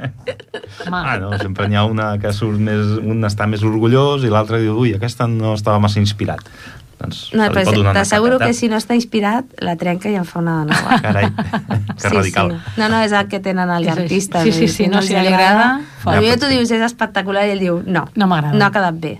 [0.86, 4.32] Home, Ah, no, sempre n'hi ha una que surt més, un està més orgullós i
[4.32, 6.44] l'altre diu, ui, aquesta no estava massa inspirat.
[7.00, 9.74] Doncs No, se li però pot donar una t'asseguro que si no està inspirat, la
[9.80, 10.98] trenca i en fa una de nova.
[11.06, 11.30] Carai,
[12.00, 12.52] que radical.
[12.52, 12.80] Sí.
[12.80, 14.42] No, no, és el que tenen els artistes.
[14.44, 15.80] Sí, sí, sí, no, els si no li agrada.
[16.04, 18.56] Potser Ja, tu dius, és espectacular, i ell diu, no, No m'agrada.
[18.58, 19.16] no ha quedat bé.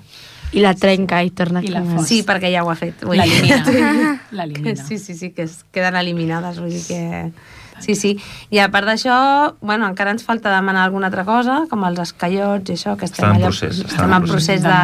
[0.53, 1.97] I la trenca i torna a I la quedar.
[2.01, 2.09] fos.
[2.09, 3.05] Sí, perquè ja ho ha fet.
[3.07, 4.85] L'elimina.
[4.89, 7.33] Sí, sí, sí, que es queden eliminades, vull dir que...
[7.81, 8.11] Sí, sí.
[8.53, 12.69] I a part d'això, bueno, encara ens falta demanar alguna altra cosa, com els escaiots
[12.69, 14.75] i això, que estem, Estan en allà, procés, estan estem en en procés de,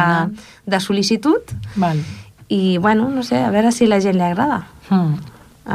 [0.73, 2.01] de sol·licitud Val.
[2.49, 5.15] I, bueno, no sé, a veure si a la gent li agrada Mm.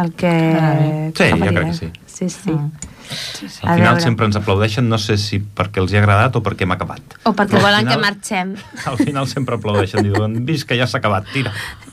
[0.01, 0.31] el que...
[0.31, 1.11] Quedarà.
[1.13, 1.91] Sí, que jo crec que sí.
[2.07, 2.51] Sí, sí.
[2.51, 2.71] Mm.
[3.13, 3.61] Sí, sí.
[3.67, 6.43] A Al final sempre ens aplaudeixen, no sé si perquè els hi ha agradat o
[6.43, 7.03] perquè hem acabat.
[7.29, 8.55] O perquè Però volen final- que marxem.
[8.89, 11.53] Al final sempre aplaudeixen, diuen, vist que ja s'ha acabat, tira.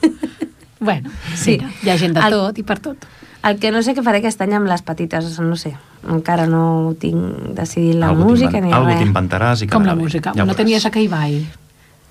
[0.80, 1.36] Bueno, Sí.
[1.36, 1.50] sí.
[1.60, 2.96] Mira, hi ha gent de El- tot i per tot.
[3.44, 5.74] El que no sé què faré aquest any amb les petites, no sé.
[6.08, 9.00] Encara no tinc decidit la Algú música ni Algú res.
[9.02, 10.02] t'inventaràs i Com la quedarà bé.
[10.02, 10.32] música.
[10.36, 11.42] Ja no tenies aquell ball.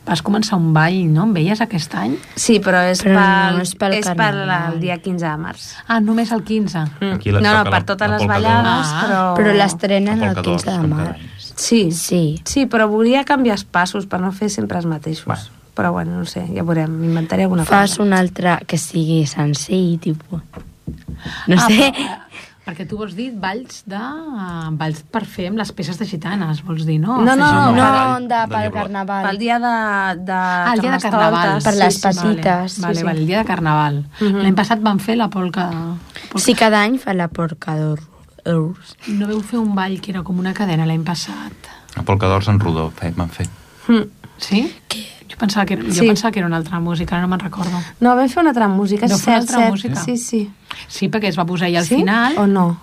[0.10, 1.28] Vas començar un ball, no?
[1.30, 2.16] Em veies aquest any?
[2.36, 4.74] Sí, però és, Però pel, no és pel és per carnaval.
[4.74, 5.68] el dia 15 de març.
[5.88, 6.80] Ah, només el 15.
[7.00, 7.12] Mm.
[7.20, 9.04] Aquí no, no, per la- totes la les ballades, Ah.
[9.06, 9.22] però...
[9.38, 11.20] Però l'estrenen La el polca 15 de març.
[11.60, 12.42] Sí, Sí.
[12.46, 15.26] sí, però volia canviar els passos per no fer sempre els mateixos.
[15.26, 15.44] Bueno.
[15.76, 18.04] Però bueno, no sé, ja veurem, m'inventaré alguna Fas cosa.
[18.04, 20.42] un altre que sigui senzill, tipus...
[21.48, 21.94] No ah, sé.
[21.94, 22.18] Però,
[22.70, 24.00] perquè tu vols dir balls de...
[24.78, 27.18] balls per fer amb les peces de gitanes, vols dir, no?
[27.26, 27.72] No, no, no.
[27.74, 29.26] No, ball de, pel carnaval.
[29.28, 29.74] Pel dia de,
[30.28, 31.64] de Ah, el dia de carnaval.
[31.66, 33.24] Per les Vale, petites, Vale, sí, vale, sí.
[33.24, 34.04] el dia de carnaval.
[34.20, 34.46] Mhm.
[34.46, 35.70] L'any passat van fer la polca...
[36.30, 36.46] polca.
[36.46, 38.06] Sí, cada any fa la porca d'or.
[38.50, 41.70] No veu fer un ball que era com una cadena l'any passat.
[42.00, 43.46] A Polca d'Ors en Rodó van fer.
[43.88, 44.06] Mm.
[44.40, 44.62] Sí?
[44.94, 46.06] Jo pensava que era, jo Sí.
[46.08, 47.72] pensava que era una altra música, ara no me'n recordo.
[48.02, 49.72] No, vam fer una altra música, No cert, altra cert.
[49.72, 49.96] música?
[49.96, 50.52] Sí, sí.
[50.88, 51.96] Sí, perquè es va posar ja al sí?
[51.96, 52.38] final.
[52.38, 52.78] O no?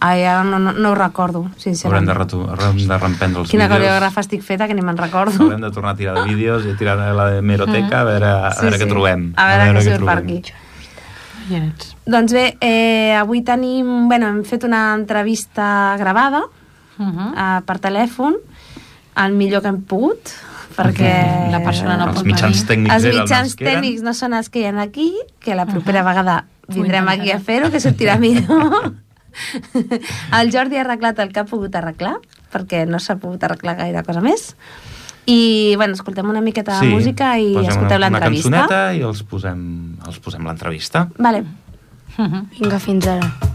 [0.00, 2.06] Ai, ara no, no, no ho recordo, Haurem sincerament.
[2.06, 3.80] de, retu- haurem de reemprendre els Quina vídeos.
[3.80, 5.42] coreògrafa estic feta que ni me'n recordo.
[5.42, 8.26] Haurem de tornar a tirar de vídeos i a tirar a la hemeroteca a veure,
[8.26, 8.84] a Sí, veure sí.
[8.84, 9.32] què trobem.
[9.36, 10.18] A veure què surt per trobem.
[10.38, 10.52] aquí.
[11.50, 11.96] Oiets.
[12.06, 14.08] Doncs bé, eh, avui tenim...
[14.08, 16.42] Bueno, hem fet una entrevista gravada
[16.96, 17.32] Uh -huh.
[17.34, 18.36] eh, per telèfon,
[19.16, 20.30] el millor que hem pogut,
[20.76, 21.12] perquè...
[21.52, 22.68] La persona no Els pot mitjans venir.
[22.70, 26.00] tècnics els mitjans els tècnics no són els que hi ha aquí, que la propera
[26.00, 26.08] Ahà.
[26.10, 26.36] vegada
[26.68, 28.94] vindrem aquí a fer-ho, que sortirà millor.
[30.40, 32.16] el Jordi ha arreglat el que ha pogut arreglar,
[32.52, 34.54] perquè no s'ha pogut arreglar gaire cosa més.
[35.26, 38.50] I, bueno, escoltem una miqueta de música i posem escolteu una, una l'entrevista.
[38.50, 39.60] cançoneta i els posem,
[40.06, 41.08] els posem l'entrevista.
[41.18, 41.44] Vale.
[42.18, 42.44] Uh -huh.
[42.60, 43.53] Vinga, fins ara.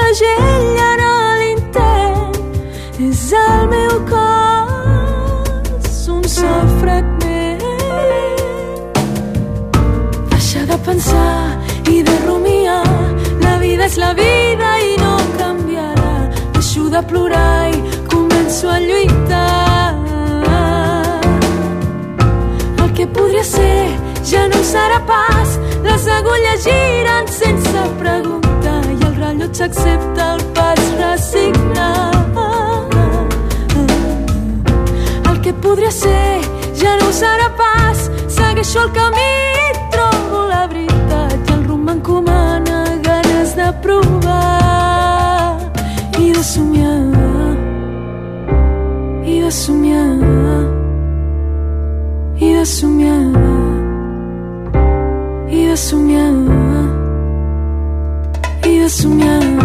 [0.00, 2.36] Deixa un segell en l'intent.
[3.00, 7.62] És el meu cos un sol fragment.
[10.30, 11.58] Deixa de pensar
[11.88, 12.84] i de rumiar.
[13.44, 16.12] La vida és la vida i no canviarà.
[16.58, 17.80] Deixo de plorar i
[18.12, 19.94] començo a lluitar.
[22.82, 23.88] El que podria ser
[24.24, 25.58] ja no serà pas.
[25.86, 28.49] Les agulles giren sense preguntar
[29.40, 32.16] i el rellotge accepta el pas resignat.
[35.30, 36.40] El que podria ser
[36.76, 38.10] ja no serà pas.
[38.28, 39.32] Segueixo el camí
[39.64, 45.56] i trobo la veritat i el rumb m'encomana ganes de provar
[46.18, 47.00] i de somiar
[49.24, 50.18] i de somiar
[52.36, 53.26] i de somiar
[55.48, 56.89] i de somiar
[58.90, 59.59] 웃으면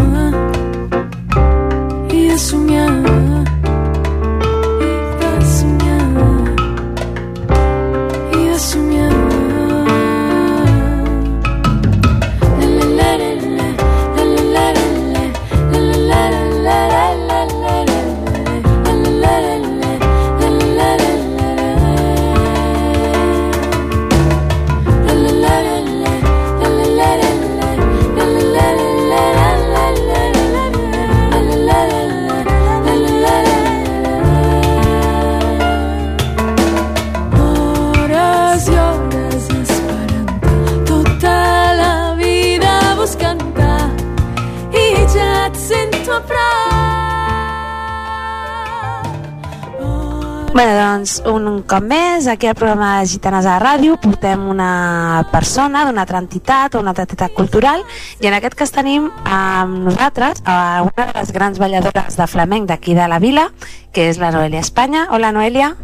[51.06, 55.86] doncs, un cop més, aquí al programa de Gitanes a la Ràdio portem una persona
[55.86, 57.84] d'una altra entitat o una altra entitat cultural
[58.22, 62.70] i en aquest cas tenim amb nosaltres a una de les grans balladores de flamenc
[62.70, 63.52] d'aquí de la vila,
[63.94, 65.08] que és la Noelia Espanya.
[65.12, 65.76] Hola, Noelia.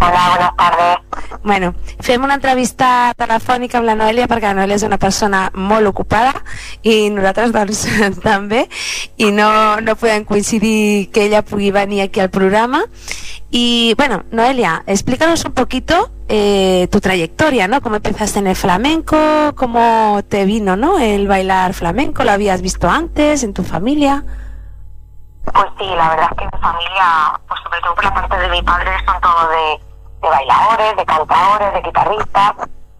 [0.00, 0.98] Buenas tardes.
[1.42, 5.88] Bueno, fem una entrevista telefònica amb la Noelia perquè la Noelia és una persona molt
[5.88, 6.32] ocupada
[6.82, 7.84] i nosaltres doncs
[8.24, 8.66] també
[9.16, 12.84] i no, no podem coincidir que ella pugui venir aquí al programa
[13.50, 17.80] y bueno, Noelia, explícanos un poquito eh, tu trayectoria, ¿no?
[17.80, 19.16] Cómo empezaste en el flamenco,
[19.56, 20.98] cómo te vino, ¿no?
[21.00, 24.24] El bailar flamenco, ¿lo habías visto antes en tu familia?
[25.52, 28.48] Pues sí, la verdad es que mi familia, pues sobre todo por la parte de
[28.50, 29.89] mi padre, son todos de,
[30.20, 32.52] de bailadores, de cantadores, de guitarristas.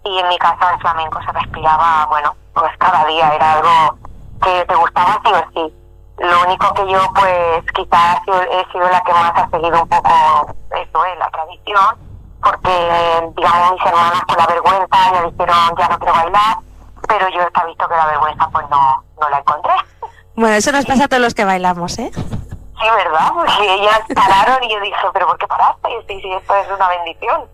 [0.04, 3.98] Y en mi casa el flamenco se respiraba, bueno, pues cada día era algo
[4.42, 5.74] que te gustaba sí o sí.
[6.18, 10.54] Lo único que yo, pues quizás he sido, la que más ha seguido un poco
[10.70, 11.96] eso, eh, la tradición,
[12.42, 16.56] porque, digamos, mis hermanas con la vergüenza ya dijeron, ya no quiero bailar,
[17.09, 19.72] pero yo está visto que la vergüenza, pues no, no la encontré.
[20.37, 22.11] Bueno, eso nos pasa a todos los que bailamos, ¿eh?
[22.80, 23.30] Sí, ¿verdad?
[23.34, 25.90] Porque ellas pararon y yo dije, ¿pero por qué paraste?
[25.90, 27.48] Y sí, sí, esto es una bendición.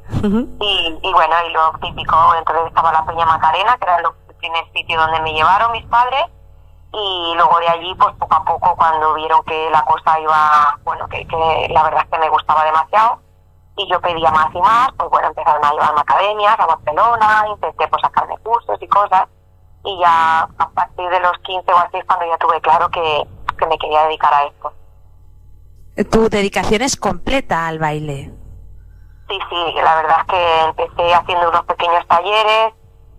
[0.61, 4.65] y, y bueno, y lo típico, entonces estaba la Peña Macarena, que era el primer
[4.73, 6.27] sitio donde me llevaron mis padres.
[6.93, 11.09] Y luego de allí, pues poco a poco, cuando vieron que la cosa iba, bueno,
[11.09, 13.21] que, que la verdad es que me gustaba demasiado,
[13.77, 17.45] y yo pedía más y más, pues bueno, empezaron a llevarme a academias, a Barcelona,
[17.49, 19.29] intenté pues sacarme cursos y cosas,
[19.85, 23.27] y ya a partir de los 15 o así es cuando ya tuve claro que,
[23.59, 24.73] que me quería dedicar a esto.
[26.05, 28.31] Tu dedicación es completa al baile.
[29.29, 32.75] Sí, sí, la verdad es que empecé haciendo unos pequeños talleres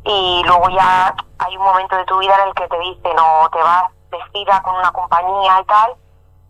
[0.05, 3.49] y luego ya hay un momento de tu vida en el que te dicen o
[3.49, 5.95] te vas vestida con una compañía y tal,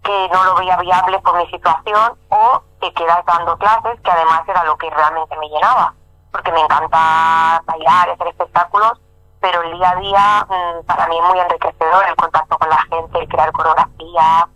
[0.03, 4.41] que no lo veía viable por mi situación o te quedas dando clases, que además
[4.47, 5.93] era lo que realmente me llenaba,
[6.31, 8.99] porque me encanta bailar, hacer espectáculos,
[9.39, 12.81] pero el día a día mm, para mí es muy enriquecedor el contacto con la
[12.89, 14.49] gente, el crear coreografía,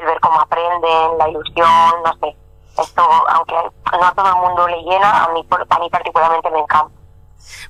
[0.00, 1.68] el ver cómo aprenden, la ilusión,
[2.04, 2.36] no sé.
[2.82, 3.54] Esto, aunque
[3.92, 6.90] no a todo el mundo le llena, a mí, a mí particularmente me encanta.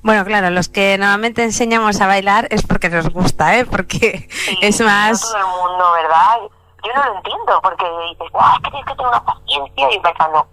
[0.02, 3.64] Bueno, claro, los que normalmente enseñamos a bailar es porque nos gusta, ¿eh?
[3.64, 5.20] Porque Sí, es No más...
[5.22, 6.38] todo el mundo, ¿verdad?
[6.85, 10.00] Yo no lo entiendo, porque dices, "Buah, es que tienes que tener una paciencia, y
[10.00, 10.46] pensando,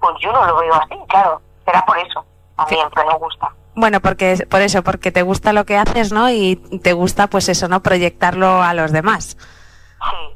[0.00, 2.24] pues yo no lo veo así, claro, será por eso,
[2.56, 3.48] también, pero me gusta.
[3.74, 6.30] Bueno, porque por eso, porque te gusta lo que haces, ¿no?
[6.30, 7.82] Y te gusta, pues eso, ¿no?
[7.82, 9.36] Proyectarlo a los demás.
[9.38, 10.33] Sí,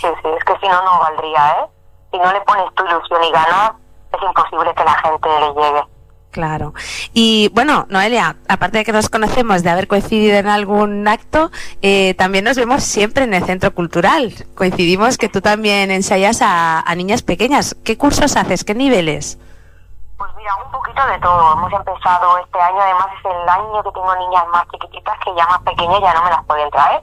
[0.00, 1.66] sí, sí, es que si no, no valdría, ¿eh?
[2.12, 3.72] Si no le pones tu ilusión y ganas,
[4.12, 5.82] es imposible que la gente le llegue.
[6.30, 6.74] Claro.
[7.14, 12.14] Y bueno, Noelia, aparte de que nos conocemos de haber coincidido en algún acto, eh,
[12.14, 14.34] también nos vemos siempre en el centro cultural.
[14.54, 17.74] Coincidimos que tú también ensayas a, a niñas pequeñas.
[17.84, 18.64] ¿Qué cursos haces?
[18.64, 19.38] ¿Qué niveles?
[20.18, 21.52] Pues mira, un poquito de todo.
[21.54, 25.46] Hemos empezado este año, además es el año que tengo niñas más chiquititas que ya
[25.46, 27.02] más pequeñas ya no me las pueden traer.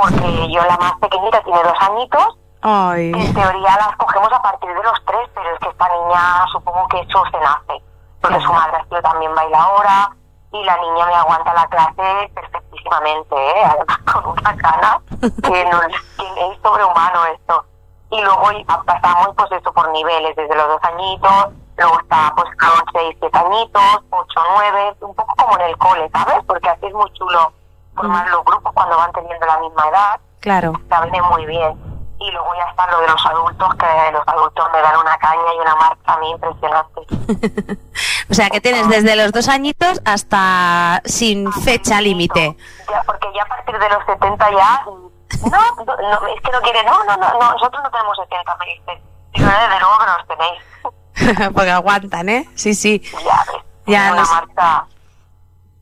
[0.00, 3.12] Porque yo la más pequeñita tiene dos añitos Ay.
[3.14, 6.86] En teoría las cogemos a partir de los tres, pero es que esta niña supongo
[6.88, 7.82] que eso se nace,
[8.20, 10.10] porque su madre sido también bailadora
[10.52, 13.64] y la niña me aguanta la clase perfectísimamente, ¿eh?
[13.64, 15.00] además con una cara
[15.42, 15.80] que, no,
[16.18, 17.64] que es sobrehumano esto.
[18.10, 18.50] Y luego
[18.84, 21.46] pasamos pues eso por niveles, desde los dos añitos,
[21.78, 26.10] luego está pues con seis, siete añitos, ocho, nueve, un poco como en el cole,
[26.12, 26.44] ¿sabes?
[26.46, 27.52] Porque así es muy chulo
[28.00, 30.72] formar los grupos cuando van teniendo la misma edad Claro.
[30.88, 31.90] la viene muy bien.
[32.18, 35.54] Y luego ya está lo de los adultos, que los adultos me dan una caña
[35.56, 37.80] y una marcha a mí impresionante.
[38.30, 42.56] O sea, que tienes desde los dos añitos hasta sin fecha límite.
[42.88, 44.84] Ya, porque ya a partir de los 70 ya...
[44.86, 48.56] No, no, no, es que no quiere, no, no, no, no, nosotros no tenemos 70,
[48.56, 51.52] me "Eh, desde luego que no los tenéis.
[51.54, 52.48] Porque aguantan, ¿eh?
[52.54, 53.00] Sí, sí.
[53.24, 53.44] Ya
[53.86, 54.84] Ya, una nos- marcha...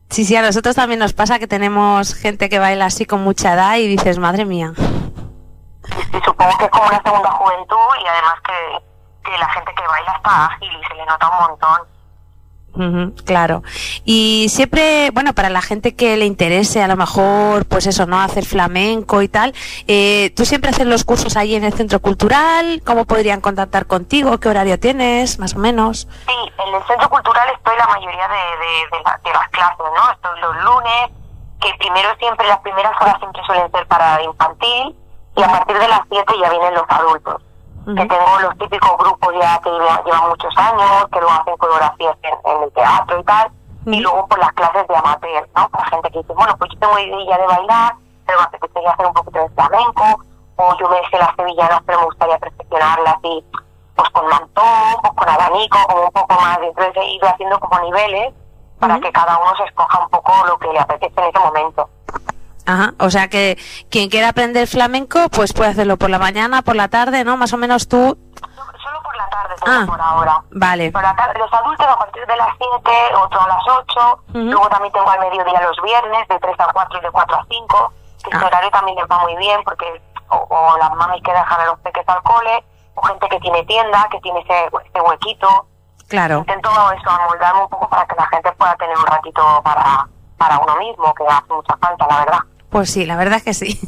[0.09, 3.53] Sí, sí, a nosotros también nos pasa que tenemos gente que baila así con mucha
[3.53, 4.73] edad y dices, madre mía.
[4.75, 10.13] Y supongo que es como una segunda juventud y además que la gente que baila
[10.15, 11.98] está ágil y se le nota un montón.
[13.25, 13.63] Claro.
[14.05, 18.19] Y siempre, bueno, para la gente que le interese a lo mejor, pues eso, ¿no?
[18.19, 19.53] Hacer flamenco y tal,
[19.87, 22.81] eh, ¿tú siempre haces los cursos ahí en el centro cultural?
[22.85, 24.39] ¿Cómo podrían contactar contigo?
[24.39, 26.07] ¿Qué horario tienes, más o menos?
[26.27, 26.33] Sí,
[26.67, 30.11] en el centro cultural estoy la mayoría de, de, de las clases, ¿no?
[30.11, 31.09] Estoy los lunes,
[31.61, 34.95] que primero siempre, las primeras horas siempre suelen ser para infantil,
[35.35, 37.41] y a partir de las 7 ya vienen los adultos.
[37.95, 42.17] Que tengo los típicos grupos ya que llevan, llevan muchos años, que luego hacen coreografías
[42.23, 43.51] en, en el teatro y tal,
[43.85, 45.69] y luego por las clases de amateur, ¿no?
[45.69, 49.05] Para gente que dice, bueno, pues yo tengo idea de bailar, pero me apetecería hacer
[49.07, 50.03] un poquito de flamenco,
[50.57, 53.45] o yo me sé las sevillanas, pero me gustaría perfeccionarlas y
[53.95, 56.59] pues con mantón, o con abanico, como un poco más.
[56.61, 58.33] Entonces he ido haciendo como niveles
[58.79, 61.89] para que cada uno se escoja un poco lo que le apetece en ese momento.
[62.69, 63.57] Ajá, o sea que
[63.89, 67.35] quien quiera aprender flamenco, pues puede hacerlo por la mañana, por la tarde, ¿no?
[67.35, 68.15] Más o menos tú.
[68.55, 69.83] So- Solo por la tarde, Ah.
[69.87, 70.41] por ahora.
[70.51, 70.91] Vale.
[70.91, 72.91] Por la tarde, los adultos a partir de las 7,
[73.23, 74.23] otro a las 8.
[74.33, 77.45] Luego también tengo al mediodía los viernes, de 3 a 4 y de 4 a
[77.49, 77.93] 5.
[78.23, 78.47] Que este Ah.
[78.47, 81.79] horario también les va muy bien porque o, o las mamis que dejan a los
[81.79, 82.63] peques al cole,
[82.95, 85.65] o gente que tiene tienda, que tiene ese, ese huequito.
[86.07, 86.39] Claro.
[86.39, 90.07] Intento eso, amoldarme un poco para que la gente pueda tener un ratito para,
[90.37, 92.39] para uno mismo, que hace mucha falta, la verdad.
[92.69, 93.79] Pues sí, la verdad es que sí.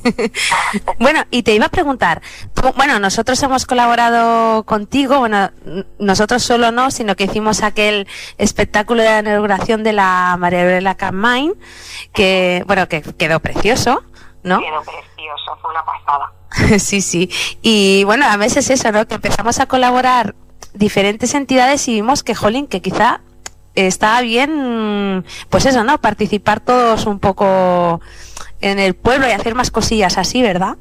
[1.00, 2.22] bueno, y te iba a preguntar,
[2.56, 5.52] tú- bueno, nosotros hemos colaborado contigo, bueno,
[6.00, 8.08] nosotros solo no, sino que hicimos aquel
[8.40, 11.54] espectáculo de la inauguración de la María Campaign,
[12.14, 14.04] que, bueno, que quedó precioso,
[14.44, 14.60] ¿no?
[14.60, 16.80] Quedó precioso, fue una pasada.
[16.80, 17.30] sí, sí.
[17.62, 19.08] Y bueno, a veces eso, ¿no?
[19.08, 20.34] Que empezamos a colaborar
[20.74, 23.22] diferentes entidades y vimos que, jolín, que quizá
[23.76, 25.98] está bien, pues eso, ¿no?
[25.98, 28.02] Participar todos un poco
[28.62, 30.78] en el pueblo y hacer más cosillas así, ¿verdad?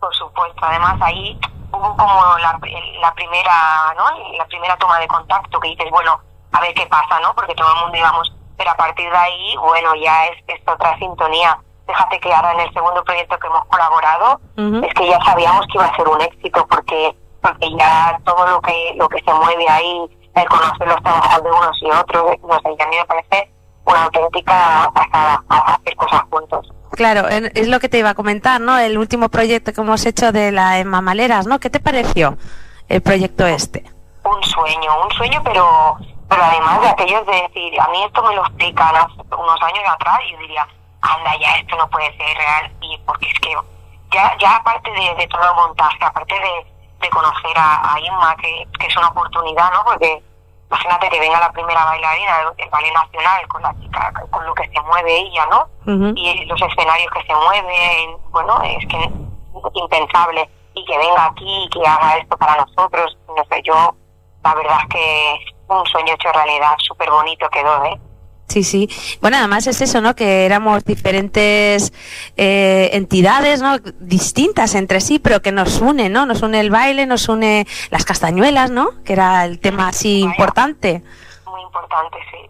[0.00, 1.38] Por supuesto, además ahí
[1.72, 2.58] hubo como la,
[3.00, 4.04] la primera, ¿no?
[4.36, 6.20] La primera toma de contacto que dices, bueno,
[6.52, 7.34] a ver qué pasa, ¿no?
[7.34, 10.98] Porque todo el mundo íbamos, pero a partir de ahí, bueno, ya es, es otra
[10.98, 11.58] sintonía.
[11.86, 15.78] Fíjate que ahora en el segundo proyecto que hemos colaborado, es que ya sabíamos que
[15.78, 19.68] iba a ser un éxito porque porque ya todo lo que lo que se mueve
[19.68, 23.04] ahí, el conocer los trabajos de unos y otros, no sé, y a mí me
[23.06, 23.50] parece
[23.84, 26.72] una auténtica pasada a hacer cosas juntos.
[26.92, 28.78] Claro, en- es lo que te iba a comentar, ¿no?
[28.78, 31.58] El último proyecto que hemos hecho de la Emma Maleras, ¿no?
[31.60, 32.36] ¿Qué te pareció
[32.88, 33.84] el proyecto este?
[34.24, 35.96] un sueño, un sueño, pero,
[36.28, 39.84] pero además de aquellos de decir, a mí esto me lo explican hace unos años
[39.88, 40.66] atrás y yo diría,
[41.00, 43.54] anda ya, esto no puede ser real, y porque es que
[44.12, 46.66] ya, ya aparte de, de todo el montaje, aparte de,
[47.06, 49.84] de conocer a, a Inma, que, que es una oportunidad, ¿no?
[49.84, 50.22] Porque
[50.68, 54.54] imagínate que venga la primera bailarina del, del Ballet Nacional con la chica, con lo
[54.54, 55.68] que se mueve ella, ¿no?
[56.16, 59.10] Y los escenarios que se mueven, bueno, es que
[59.74, 60.48] impensable.
[60.74, 63.94] Y que venga aquí y que haga esto para nosotros, no sé, yo,
[64.44, 65.38] la verdad es que
[65.68, 67.98] un sueño hecho realidad, súper bonito quedó, ¿eh?
[68.48, 68.88] Sí, sí.
[69.20, 70.14] Bueno, además es eso, ¿no?
[70.14, 71.92] Que éramos diferentes
[72.36, 73.78] eh, entidades, ¿no?
[73.98, 76.26] Distintas entre sí, pero que nos une, ¿no?
[76.26, 79.02] Nos une el baile, nos une las castañuelas, ¿no?
[79.04, 81.02] Que era el tema así importante.
[81.44, 82.48] Muy importante, sí.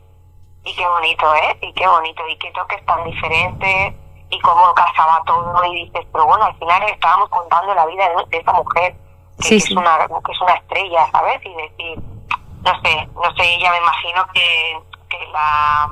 [0.65, 1.59] Y qué bonito, ¿eh?
[1.63, 3.95] Y qué bonito, y qué toques tan diferentes,
[4.31, 8.15] y cómo casaba todo, y dices, pero bueno, al final estábamos contando la vida de,
[8.31, 8.95] de esa mujer,
[9.39, 9.73] que, Sí, que sí.
[9.73, 11.41] es una, que es una estrella, ¿sabes?
[11.45, 11.99] Y decir,
[12.65, 14.79] no sé, no sé, ella me imagino que
[15.33, 15.89] la,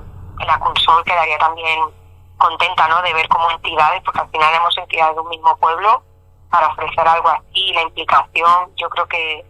[0.47, 1.81] la Consol quedaría también
[2.37, 3.01] contenta, ¿no?
[3.03, 6.03] De ver como entidades, porque al final hemos entidades de un mismo pueblo,
[6.51, 9.45] para ofrecer algo así, la implicación, yo creo que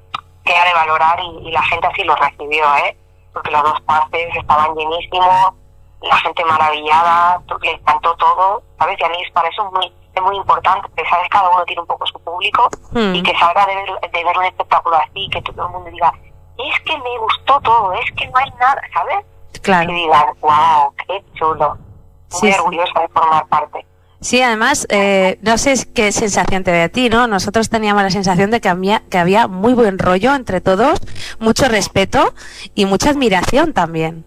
[0.45, 2.97] queda de valorar y, y la gente así lo recibió, ¿eh?
[3.33, 5.55] Porque los dos pases estaban llenísimos,
[6.03, 8.99] la gente maravillada, le encantó todo, ¿sabes?
[9.01, 11.81] Y a mí para eso es muy, es muy importante, que sabes, cada uno tiene
[11.81, 13.15] un poco su público Hmm.
[13.15, 16.13] y que salga de ver, de ver un espectáculo así, que todo el mundo diga,
[16.59, 19.25] es que me gustó todo, es que no hay nada, ¿sabes?
[19.63, 19.91] Claro.
[19.91, 21.77] Y digan, wow, qué chulo.
[21.77, 23.87] Muy Sí, orgullosa de formar parte.
[24.21, 27.27] Sí, además, eh, no sé qué sensación te da a ti, ¿no?
[27.27, 30.99] Nosotros teníamos la sensación de que había, que había muy buen rollo entre todos,
[31.41, 32.33] mucho respeto
[32.75, 34.25] y mucha admiración también.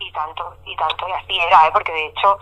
[0.00, 1.70] Y tanto, y tanto, y así era, ¿eh?
[1.72, 2.36] porque de hecho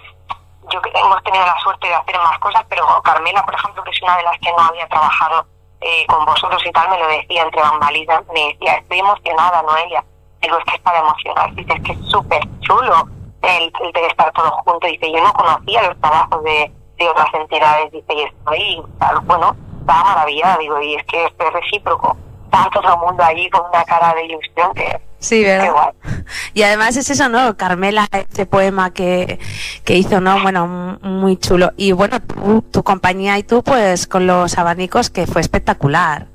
[0.73, 4.03] yo hemos tenido la suerte de hacer más cosas, pero Carmela, por ejemplo, que es
[4.03, 5.47] una de las que no había trabajado
[5.83, 10.03] eh, con vosotros y tal, me lo decía entre bambalinas, me decía, estoy emocionada, Noelia.
[10.43, 13.09] Digo, es que es para emocionar, dice, es que es súper chulo
[13.43, 14.91] el, el de estar todos juntos.
[14.91, 19.57] Dice, yo no conocía los trabajos de, de otras entidades, dice, y estoy, tal, bueno,
[19.81, 22.17] estaba maravillada, digo, y es que esto es recíproco.
[22.45, 25.95] Está todo el mundo allí con una cara de ilusión que, Sí, ¿verdad?
[26.55, 27.57] Y además es eso, ¿no?
[27.57, 29.39] Carmela, ese poema que,
[29.85, 30.41] que hizo, ¿no?
[30.41, 30.67] Bueno,
[31.03, 31.71] muy chulo.
[31.77, 36.27] Y bueno, tú, tu compañía y tú, pues con los abanicos, que fue espectacular.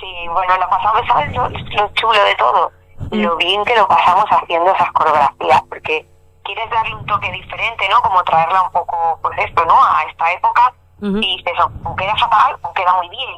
[0.00, 2.72] Sí, bueno, lo pasamos, ¿sabes lo, lo chulo de todo?
[3.10, 6.06] Lo bien que lo pasamos haciendo esas coreografías, porque
[6.42, 8.02] quieres darle un toque diferente, ¿no?
[8.02, 9.74] Como traerla un poco, pues esto, ¿no?
[9.74, 13.30] A esta época, y dices, o queda fatal o queda muy bien.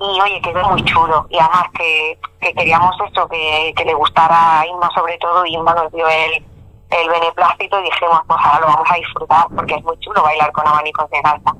[0.00, 1.26] Y oye, quedó muy chulo.
[1.30, 5.54] Y además que, que queríamos esto, que, que le gustara a Inma sobre todo, y
[5.54, 6.44] Inma nos dio el,
[6.90, 10.52] el beneplácito y dijimos, pues ahora lo vamos a disfrutar, porque es muy chulo bailar
[10.52, 11.54] con abanicos de salsa.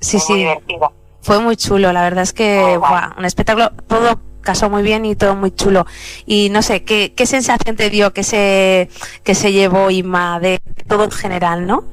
[0.00, 0.44] Sí, es muy sí.
[0.44, 0.92] divertido.
[1.20, 2.78] Fue muy chulo, la verdad es que,
[3.16, 4.18] un espectáculo, todo
[4.48, 5.84] casó muy bien y todo muy chulo.
[6.24, 8.88] Y no sé, ¿qué, qué sensación te dio que se,
[9.24, 11.84] que se llevó Inma de todo en general, no?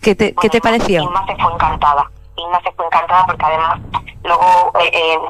[0.00, 1.02] ¿Qué te, ¿qué te Bueno, pareció?
[1.02, 2.04] Inma se fue encantada.
[2.36, 3.80] Inma se fue encantada porque además
[4.22, 5.20] luego eh, en,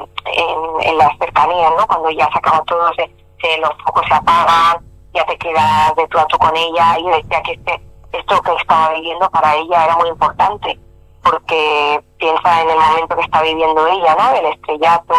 [0.43, 1.87] en, en las cercanías, ¿no?
[1.87, 3.05] Cuando ya se acaba todo, se,
[3.41, 4.77] se- los focos se apagan,
[5.15, 8.93] ya te quedas de tú a con ella y decía que este, esto que estaba
[8.93, 10.79] viviendo para ella era muy importante
[11.23, 14.25] porque piensa en el momento que está viviendo ella, ¿no?
[14.39, 15.15] El estrellato,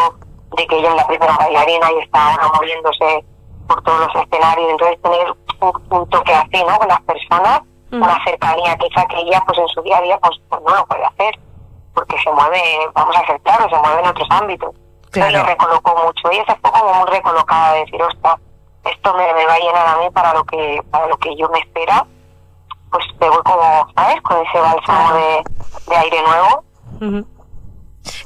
[0.57, 3.25] de que ella es la primera bailarina y está ahora moviéndose
[3.67, 6.79] por todos los escenarios, entonces tener un, un toque así, ¿no?
[6.79, 7.61] Con las personas,
[7.93, 7.97] Ujú.
[8.05, 10.87] una cercanía quizá que ella pues en su día a día pues, pues no lo
[10.87, 11.39] puede hacer,
[11.95, 12.61] porque se mueve,
[12.95, 14.75] vamos a ser claros, se mueve en otros ámbitos.
[15.11, 15.31] Claro.
[15.31, 18.37] Ella recolocó mucho, ella se fue como muy recolocada de decir, ostras,
[18.85, 21.49] esto me, me va a llenar a mí para lo que para lo que yo
[21.51, 22.07] me espera,
[22.91, 24.21] pues me voy como, ¿sabes?
[24.23, 25.45] Con ese bálsamo de,
[25.89, 27.25] de aire nuevo.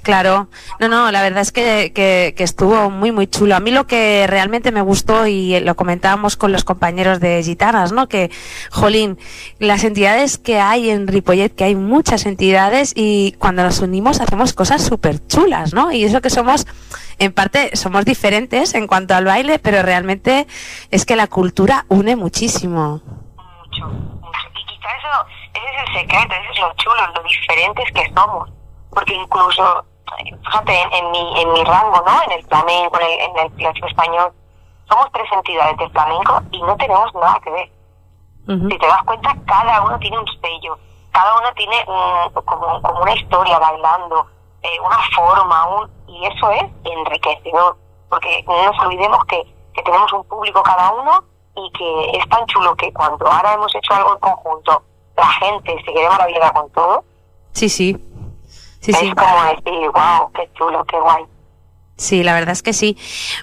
[0.03, 0.49] Claro,
[0.81, 3.57] no, no, la verdad es que, que, estuvo muy, muy chulo.
[3.57, 7.93] A mí lo que realmente me gustó, y lo comentábamos con los compañeros de Gitanas,
[7.93, 8.07] ¿no?
[8.07, 8.31] Que,
[8.71, 9.19] jolín,
[9.59, 14.53] las entidades que hay en Ripollet, que hay muchas entidades, y cuando nos unimos hacemos
[14.53, 15.91] cosas súper chulas, ¿no?
[15.91, 16.67] Y eso que somos,
[17.19, 20.47] en parte, somos diferentes en cuanto al baile, pero realmente
[20.91, 23.01] es que la cultura une muchísimo.
[23.03, 24.29] mucho, mucho.
[24.55, 28.64] Y quizá eso, ese es el secreto, ese es lo chulo, lo diferentes que somos.
[28.95, 29.85] Porque incluso,
[30.45, 32.23] fíjate, en, en mi, en mi rango, ¿no?
[32.23, 34.33] En el flamenco, en el, en el español,
[34.89, 37.71] somos tres entidades de flamenco y no tenemos nada que ver.
[38.49, 38.69] Ujú.
[38.71, 40.79] Si te das cuenta, cada uno tiene un sello,
[41.11, 44.27] cada uno tiene como, como una historia bailando,
[44.63, 47.77] eh, una forma, un, y eso es enriquecedor,
[48.09, 49.43] porque no nos olvidemos que,
[49.73, 51.25] que tenemos un público cada uno
[51.57, 54.83] y que es tan chulo que cuando ahora hemos hecho algo en conjunto,
[55.17, 57.05] la gente se quede maravillada con todo,
[57.55, 57.97] Sí, sí.
[58.85, 59.13] Sí, es sí.
[59.15, 61.25] como decir, wow, qué chulo, qué guay.
[61.97, 62.99] Sí, la verdad es que sí.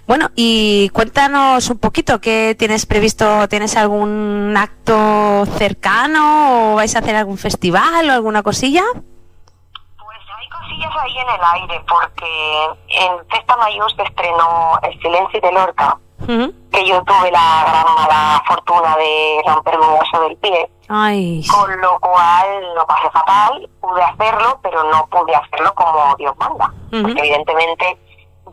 [0.05, 3.47] Bueno, y cuéntanos un poquito, ¿qué tienes previsto?
[3.47, 8.83] ¿Tienes algún acto cercano o vais a hacer algún festival o alguna cosilla?
[8.93, 15.41] Pues hay cosillas ahí en el aire, porque en Festa Mayor se estrenó El Silencio
[15.41, 20.71] de Lorca, Que yo tuve la gran mala fortuna de romperme un hueso del pie,
[20.87, 26.33] Ay, con lo cual lo pasé fatal, pude hacerlo, pero no pude hacerlo como Dios
[26.37, 27.97] manda, porque evidentemente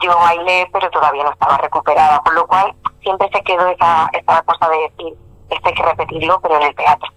[0.00, 4.42] yo bailé, pero todavía no estaba recuperada, con lo cual siempre se quedó esa, esa
[4.42, 5.14] cosa de decir,
[5.50, 7.08] esto hay que repetirlo, pero en el teatro.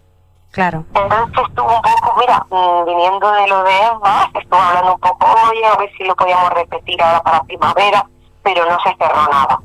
[0.52, 0.84] claro.
[0.94, 5.26] Entonces estuvo un poco, mira, mm, viniendo de lo de Emma, estuvo hablando un poco,
[5.50, 8.06] oye, a ver si lo podíamos repetir ahora para primavera,
[8.44, 9.60] pero no se cerró nada.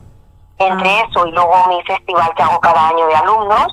[0.58, 1.04] Entre Ah.
[1.08, 3.66] eso y luego mi festival que hago cada año de alumnos,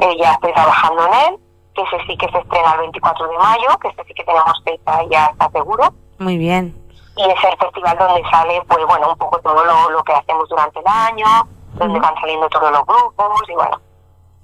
[0.00, 1.36] eh, ya estoy trabajando en él,
[1.74, 4.60] que ese sí que se estrena el 24 de mayo, que ese sí que tenemos
[4.64, 5.94] fecha y ya está seguro.
[6.18, 6.74] Muy bien.
[7.16, 10.48] Y es el festival donde sale, pues bueno, un poco todo lo, lo que hacemos
[10.48, 11.26] durante el año,
[11.74, 13.80] donde van saliendo todos los grupos y bueno,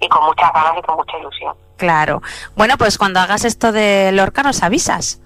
[0.00, 1.56] y con muchas ganas y con mucha ilusión.
[1.78, 2.22] Claro.
[2.54, 5.20] Bueno, pues cuando hagas esto de Lorca nos avisas,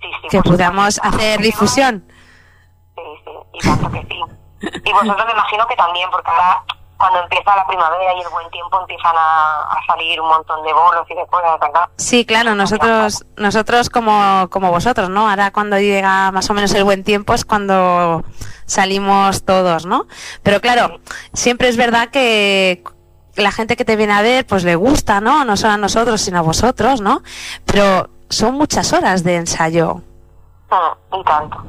[0.00, 2.04] Sí, sí, que podamos hacer difusión.
[2.96, 4.20] Sí, sí, y tanto que sí.
[4.84, 6.62] Y vosotros me imagino que también, porque ahora
[6.96, 10.72] cuando empieza la primavera y el buen tiempo empiezan a, a salir un montón de
[10.72, 11.88] bolos y de cosas, ¿verdad?
[11.96, 15.28] Sí, claro, nosotros, nosotros como, como vosotros, ¿no?
[15.28, 18.22] Ahora cuando llega más o menos el buen tiempo es cuando
[18.66, 20.06] salimos todos, ¿no?
[20.42, 21.00] Pero claro,
[21.32, 22.84] siempre es verdad que
[23.36, 25.44] la gente que te viene a ver, pues le gusta, ¿no?
[25.44, 27.22] No solo a nosotros, sino a vosotros, ¿no?
[27.64, 29.96] Pero son muchas horas de ensayo.
[30.70, 31.64] Mm, y tanto.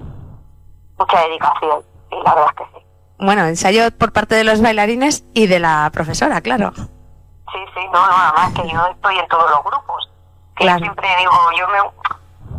[0.98, 2.85] Mucha dedicación, sí, la verdad es que sí.
[3.18, 6.72] Bueno, ensayo por parte de los bailarines y de la profesora, claro.
[6.76, 10.10] Sí, sí, no, no, además que yo estoy en todos los grupos.
[10.58, 10.80] Que Claro.
[10.80, 11.80] siempre digo, yo me,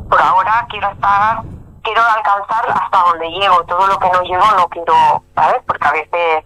[0.09, 1.43] por ahora quiero estar,
[1.83, 3.65] quiero alcanzar hasta donde llego.
[3.65, 5.63] Todo lo que no llego no quiero, ¿sabes?
[5.67, 6.45] Porque a veces,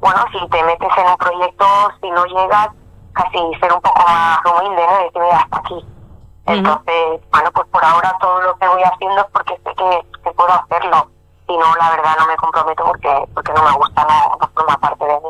[0.00, 1.64] bueno, si te metes en un proyecto,
[2.00, 2.68] si no llegas,
[3.12, 4.98] casi ser un poco más humilde, ¿no?
[5.04, 5.84] Decir, mira, hasta aquí.
[6.46, 10.30] Entonces, bueno, pues por ahora todo lo que voy haciendo es porque sé que, que
[10.32, 11.08] puedo hacerlo.
[11.52, 15.04] Si no, la verdad no me comprometo porque, porque no me gusta, no forma parte
[15.04, 15.28] de mí.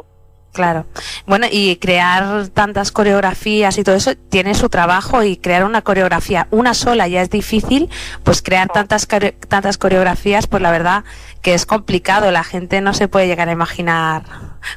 [0.53, 0.85] Claro.
[1.27, 6.47] Bueno, y crear tantas coreografías y todo eso tiene su trabajo y crear una coreografía
[6.51, 7.91] una sola ya es difícil,
[8.23, 9.09] pues crear tantas
[9.49, 11.05] tantas coreografías, pues la verdad
[11.41, 14.25] que es complicado, la gente no se puede llegar a imaginar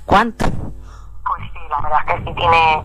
[0.06, 0.46] cuánto.
[0.46, 2.84] Pues sí, la verdad es que sí tiene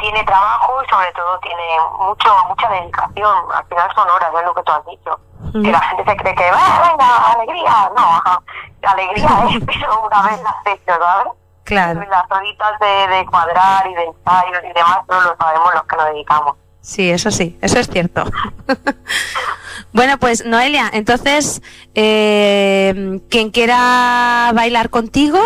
[0.00, 1.62] tiene trabajo y sobre todo tiene
[1.98, 3.36] mucho mucha dedicación.
[3.54, 5.20] Al final son horas, es lo que tú has dicho.
[5.52, 7.90] Que la gente se cree que, "Ah, venga, alegría.
[7.96, 8.42] No, ajá.
[8.82, 11.32] alegría es, pero una vez las hecho, ¿sabes?
[11.64, 12.00] Claro.
[12.08, 15.96] Las horitas de, de cuadrar y de ensayos y demás, no lo sabemos los que
[15.96, 16.56] nos dedicamos.
[16.80, 18.24] Sí, eso sí, eso es cierto.
[19.92, 21.62] bueno, pues Noelia, entonces,
[21.94, 25.38] eh, quien quiera bailar contigo,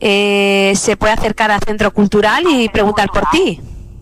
[0.00, 3.60] eh, se puede acercar al Centro Cultural y preguntar por ti.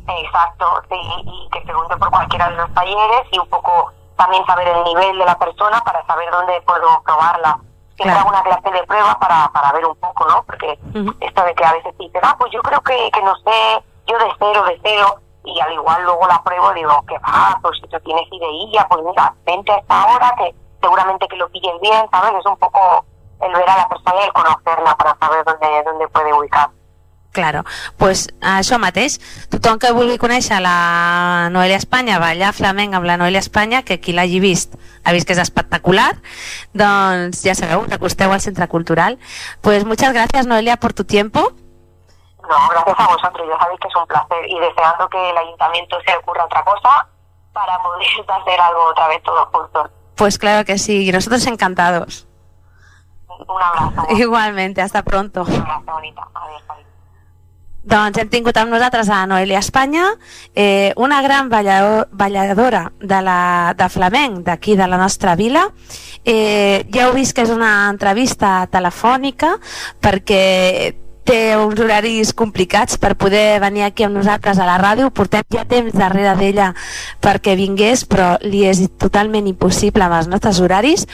[0.08, 4.66] Exacto, sí, y que pregunte por cualquiera de los talleres y un poco también saber
[4.68, 7.58] el nivel de la persona para saber dónde puedo probarla.
[7.96, 8.20] Siempre Claro.
[8.20, 10.42] hago una clase de prueba para, para ver un poco, ¿no?
[10.44, 10.78] Porque
[11.20, 14.18] esto de que a veces dicen, ah, pues yo creo que, que no sé, yo
[14.18, 17.88] de cero, de cero, y al igual luego la pruebo digo, que va, pues si
[17.88, 22.08] tú tienes ideilla, pues mira, vente a esta hora, que seguramente que lo pilles bien,
[22.10, 22.32] ¿sabes?
[22.34, 23.04] Es un poco
[23.40, 26.70] el ver a la persona y el conocerla para saber dónde, dónde puede ubicar.
[27.38, 27.62] Claro,
[27.94, 33.38] pues això mateix, tothom que vulgui conèixer la Noelia Espanya, ballar flamenc amb la Noelia
[33.38, 34.74] Espanya, que qui l'hagi vist
[35.04, 36.10] ha vist que és espectacular,
[36.74, 39.20] doncs ja sabeu, recosteu al Centre Cultural.
[39.62, 41.52] Pues muchas gracias Noelia por tu tiempo.
[42.42, 45.96] No, gracias a vosotros, ya sabéis que es un placer y deseando que el ayuntamiento
[46.04, 47.08] se ocurra otra cosa
[47.52, 49.90] para poder hacer algo otra vez todos juntos.
[50.16, 52.26] Pues claro que sí, y nosotros encantados.
[53.28, 54.06] Un abrazo.
[54.14, 55.42] Igualmente, hasta pronto.
[55.42, 56.26] Un abrazo bonita.
[56.34, 56.62] Adiós.
[57.88, 60.10] Doncs hem tingut amb nosaltres a Noelia Espanya,
[60.54, 65.68] eh, una gran balladora de, la, de flamenc d'aquí de la nostra vila.
[66.24, 69.54] Eh, ja heu vist que és una entrevista telefònica
[70.02, 70.94] perquè
[71.28, 75.10] té uns horaris complicats per poder venir aquí amb nosaltres a la ràdio.
[75.12, 76.72] Portem ja temps darrere d'ella
[77.20, 81.04] perquè vingués, però li és totalment impossible amb els nostres horaris.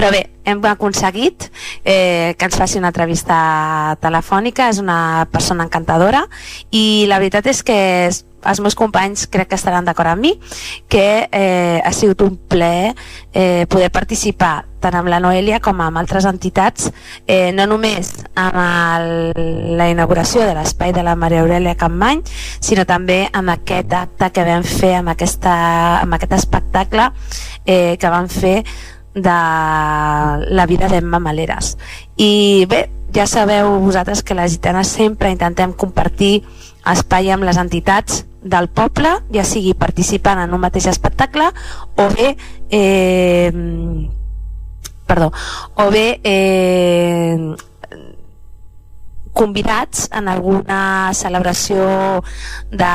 [0.00, 1.50] Però bé, hem aconseguit
[1.84, 6.22] eh, que ens faci una entrevista telefònica, és una persona encantadora
[6.72, 7.76] i la veritat és que
[8.08, 10.30] els meus companys crec que estaran d'acord amb mi
[10.88, 12.94] que eh, ha sigut un plaer
[13.34, 16.88] eh, poder participar tant amb la Noelia com amb altres entitats
[17.26, 22.22] eh, no només amb el, la inauguració de l'espai de la Maria Aurelia Campmany
[22.56, 25.52] sinó també amb aquest acte que vam fer amb, aquesta,
[26.00, 27.10] amb aquest espectacle
[27.66, 28.62] eh, que vam fer
[29.14, 29.36] de
[30.54, 31.76] la vida d'Emma Maleres.
[32.16, 36.44] I bé, ja sabeu vosaltres que les gitanes sempre intentem compartir
[36.86, 41.50] espai amb les entitats del poble, ja sigui participant en un mateix espectacle
[42.00, 42.36] o bé
[42.70, 43.50] eh,
[45.06, 45.32] perdó,
[45.74, 47.36] o bé eh,
[49.32, 52.22] convidats en alguna celebració
[52.70, 52.94] de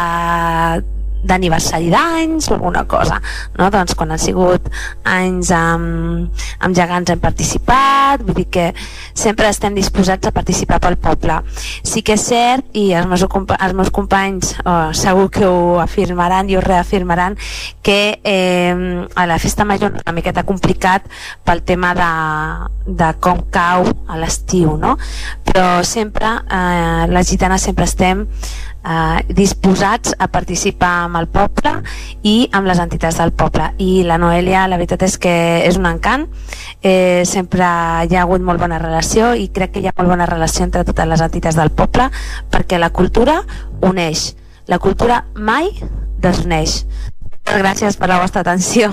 [1.25, 3.19] d'aniversari d'anys alguna cosa
[3.57, 3.69] no?
[3.73, 4.69] doncs quan han sigut
[5.03, 8.65] anys amb, amb gegants hem participat vull dir que
[9.13, 11.39] sempre estem disposats a participar pel poble
[11.83, 16.49] sí que és cert i els meus, els meus companys oh, segur que ho afirmaran
[16.49, 17.37] i ho reafirmaran
[17.85, 21.05] que eh, a la festa major una miqueta complicat
[21.45, 22.11] pel tema de,
[23.01, 24.95] de com cau a l'estiu no?
[25.45, 28.25] però sempre eh, les gitanes sempre estem
[28.85, 31.73] eh, disposats a participar amb el poble
[32.23, 33.71] i amb les entitats del poble.
[33.81, 36.27] I la Noelia la veritat és que és un encant.
[36.81, 40.29] Eh, sempre hi ha hagut molt bona relació i crec que hi ha molt bona
[40.29, 42.09] relació entre totes les entitats del poble
[42.51, 43.41] perquè la cultura
[43.81, 44.33] uneix.
[44.67, 45.69] La cultura mai
[46.21, 46.83] desuneix
[47.45, 48.89] gràcies per la vostra atenció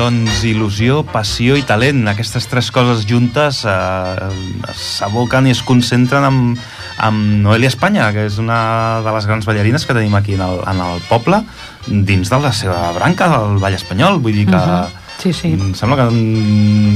[0.00, 4.28] Doncs il·lusió, passió i talent, aquestes tres coses juntes eh,
[4.72, 6.62] s'aboquen i es concentren amb,
[7.04, 10.62] amb Noelia Espanya, que és una de les grans ballarines que tenim aquí en el,
[10.72, 11.42] en el poble,
[11.84, 14.22] dins de la seva branca del ball espanyol.
[14.24, 14.56] Vull dir que...
[14.56, 14.96] Mhm.
[15.20, 15.50] Sí, sí.
[15.52, 16.06] Em sembla que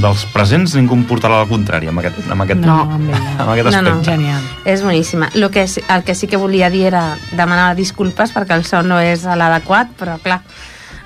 [0.01, 3.11] dels presents ningú em portarà la contrària amb aquest, amb aquest, No, amb
[3.43, 3.91] amb aquest No, no.
[3.99, 4.15] aspecte.
[4.15, 4.47] Genial.
[4.65, 7.03] és boníssima el que, sí- el que sí que volia dir era
[7.37, 10.39] demanar disculpes perquè el so no és l'adequat però clar,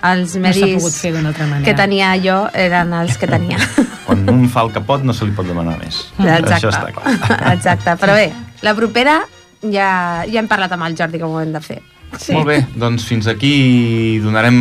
[0.04, 1.66] els No s'ha medis pogut fer d'una altra manera.
[1.66, 3.58] que tenia jo eren els que tenia
[4.06, 6.08] Quan un fa el que pot no se li pot demanar més.
[6.18, 6.56] Exacte.
[6.56, 7.52] Això està clar.
[7.54, 8.32] Exacte, però bé,
[8.66, 9.20] la propera
[9.62, 11.82] ja, ja hem parlat amb el Jordi com ho hem de fer.
[12.18, 12.34] Sí.
[12.34, 14.56] Molt bé, doncs fins aquí donarem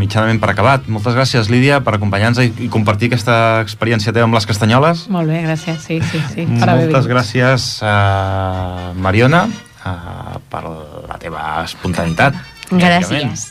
[0.00, 0.86] mitjanament per acabat.
[0.88, 5.04] Moltes gràcies, Lídia, per acompanyar-nos i, compartir aquesta experiència teva amb les castanyoles.
[5.12, 5.82] Molt bé, gràcies.
[5.84, 6.46] Sí, sí, sí.
[6.48, 9.44] Per Moltes gràcies, uh, Mariona,
[9.84, 12.40] uh, per la teva espontaneïtat.
[12.72, 13.50] Gràcies.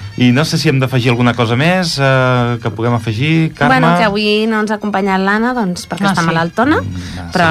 [0.17, 3.79] I no sé si hem d'afegir alguna cosa més uh, que puguem afegir, Carme.
[3.79, 6.27] Bueno, que avui no ens ha acompanyat l'Anna, doncs perquè Ah, està sí.
[6.27, 7.47] malaltona, Una però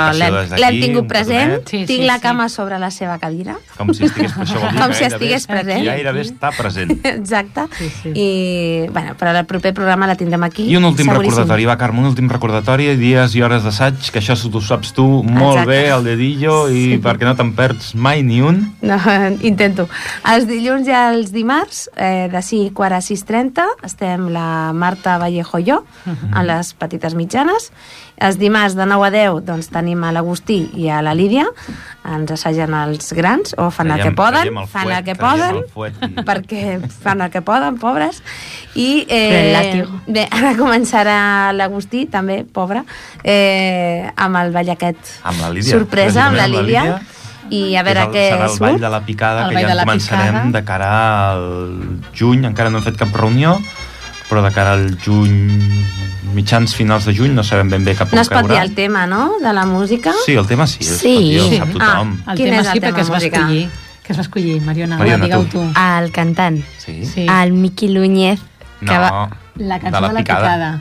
[0.61, 1.69] l'hem tingut present, petonet.
[1.71, 2.25] Sí, tinc sí, la sí.
[2.27, 5.85] cama sobre la seva cadira, Com si estigués, això vol dir Com si estigués present.
[5.87, 6.93] Gairebé està present.
[7.15, 8.13] exacte, Sí, sí.
[8.15, 10.69] i bueno, però el proper programa la tindrem aquí.
[10.71, 11.33] I un últim seguríssim.
[11.39, 15.07] recordatori, va, Carme, un últim recordatori, dies i hores d'assaig, que això t'ho saps tu
[15.25, 15.71] molt Exacte.
[15.71, 16.99] bé, el dedillo, i Sí.
[17.03, 18.75] perquè no te'n perds mai ni un.
[18.83, 18.97] No,
[19.43, 19.89] intento.
[20.29, 25.61] Els dilluns i els dimarts, eh, de 5 quart a 6.30, estem la Marta Vallejo
[25.63, 25.85] i jo,
[26.35, 27.71] a les petites mitjanes.
[28.21, 31.47] Els dimarts de 9 a 10 doncs, tenim a l'Agustí i a la Lídia,
[32.05, 35.57] ens assagen els grans, o fan el que poden, el fan fuet, el que poden,
[35.63, 36.65] el fuet i- perquè
[37.01, 38.21] fan el que poden, pobres.
[38.75, 42.83] I eh, bé, ara començarà l'Agustí, també, pobre,
[43.25, 45.79] eh, amb el ball aquest Amb la Lídia.
[45.79, 47.01] sorpresa, amb la precisament Lídia.
[47.49, 48.61] I a veure què és el, serà el surt.
[48.61, 50.51] ball de la picada, El que ja de en la començarem picada.
[50.53, 53.57] de cara al juny, encara no hem fet cap reunió,
[54.29, 55.85] però de cara al juny,
[56.35, 58.63] mitjans finals de juny, no sabem ben bé cap on No es pot dir caurà.
[58.63, 60.13] el tema, no?, de la música.
[60.25, 61.15] Sí, el tema sí, es Sí.
[61.15, 61.57] pot dir, el Sí.
[61.59, 62.13] sap tothom.
[62.29, 63.71] El Quin tema és el sí, tema perquè es va escollir.
[64.05, 65.45] Que es va escollir, Mariona, Mariona, tu.
[65.45, 65.61] tu.
[65.63, 67.05] El cantant, Sí?
[67.07, 67.27] Sí.
[67.27, 68.39] el Miqui Núñez,
[68.81, 69.31] No, que va...
[69.57, 70.81] La cançó de la picada.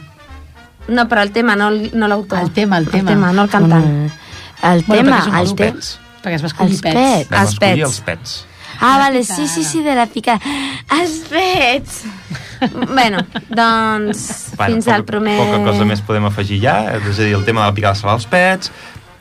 [0.87, 2.39] No, però el tema, no, el- no l'autor.
[2.39, 3.11] El tema, el tema.
[3.11, 4.11] El tema, no el cantant.
[4.63, 5.79] El Bueno, tema, són el tema...
[6.23, 6.95] Perquè es va escollir Els pets.
[6.95, 7.29] pets.
[7.31, 7.89] Vam Els escollir pets.
[7.89, 8.37] els pets.
[8.81, 10.39] Ah, vale, sí, sí, sí, de la picada.
[10.99, 12.03] Els pets!
[12.93, 15.35] bueno, doncs Bueno, fins poca, al primer...
[15.39, 18.15] Poca cosa més podem afegir ja, és a dir, el tema de la picada serà
[18.19, 18.71] els pets,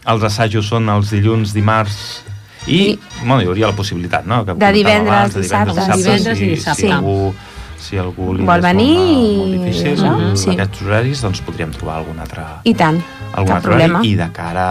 [0.09, 1.99] els assajos són els dilluns, dimarts
[2.67, 4.43] I, bueno, hi hauria la possibilitat, no?
[4.45, 6.83] Que De divendres, abans, de divendres, dissabte, Divendres si, i dissabte.
[6.83, 7.35] Si algú,
[7.79, 10.51] si algú li Vol venir i difícil, això, amb sí.
[10.51, 12.99] aquests horaris, doncs podríem trobar algun altre, I tant,
[13.33, 13.99] algun cap altre problema.
[14.01, 14.11] horari.
[14.13, 14.67] I de cara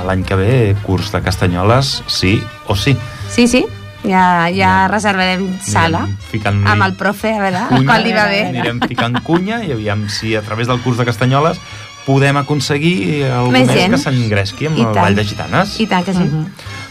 [0.00, 2.96] a l'any que ve, curs de Castanyoles, sí o sí.
[3.28, 3.64] Sí, sí,
[4.04, 4.88] ja, ja Ja.
[4.88, 8.46] reservarem sala ficant amb el profe, a veure, cunya, quan li va bé.
[8.48, 11.58] Anirem ficant cunya i aviam si a través del curs de Castanyoles
[12.06, 15.04] podem aconseguir algú Més més, que s'engresqui amb I el tant.
[15.04, 15.76] Ball de Gitanes.
[15.80, 16.24] I tant que sí.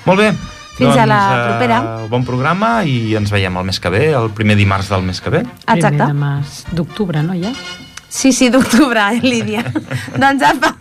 [0.06, 0.34] Molt bé.
[0.80, 1.80] Fins a la doncs, propera.
[1.80, 5.20] Eh, bon programa i ens veiem el mes que ve, el primer dimarts del mes
[5.20, 5.44] que ve.
[5.44, 5.90] Exacte.
[5.92, 7.52] Primer de març d'octubre, no, ja?
[8.10, 9.66] Sí, sí, d'octubre, eh, Lídia.
[10.24, 10.74] doncs apa.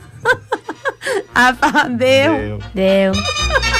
[1.34, 2.38] apa, adéu.
[2.38, 2.62] Adéu.
[2.72, 3.76] Adéu.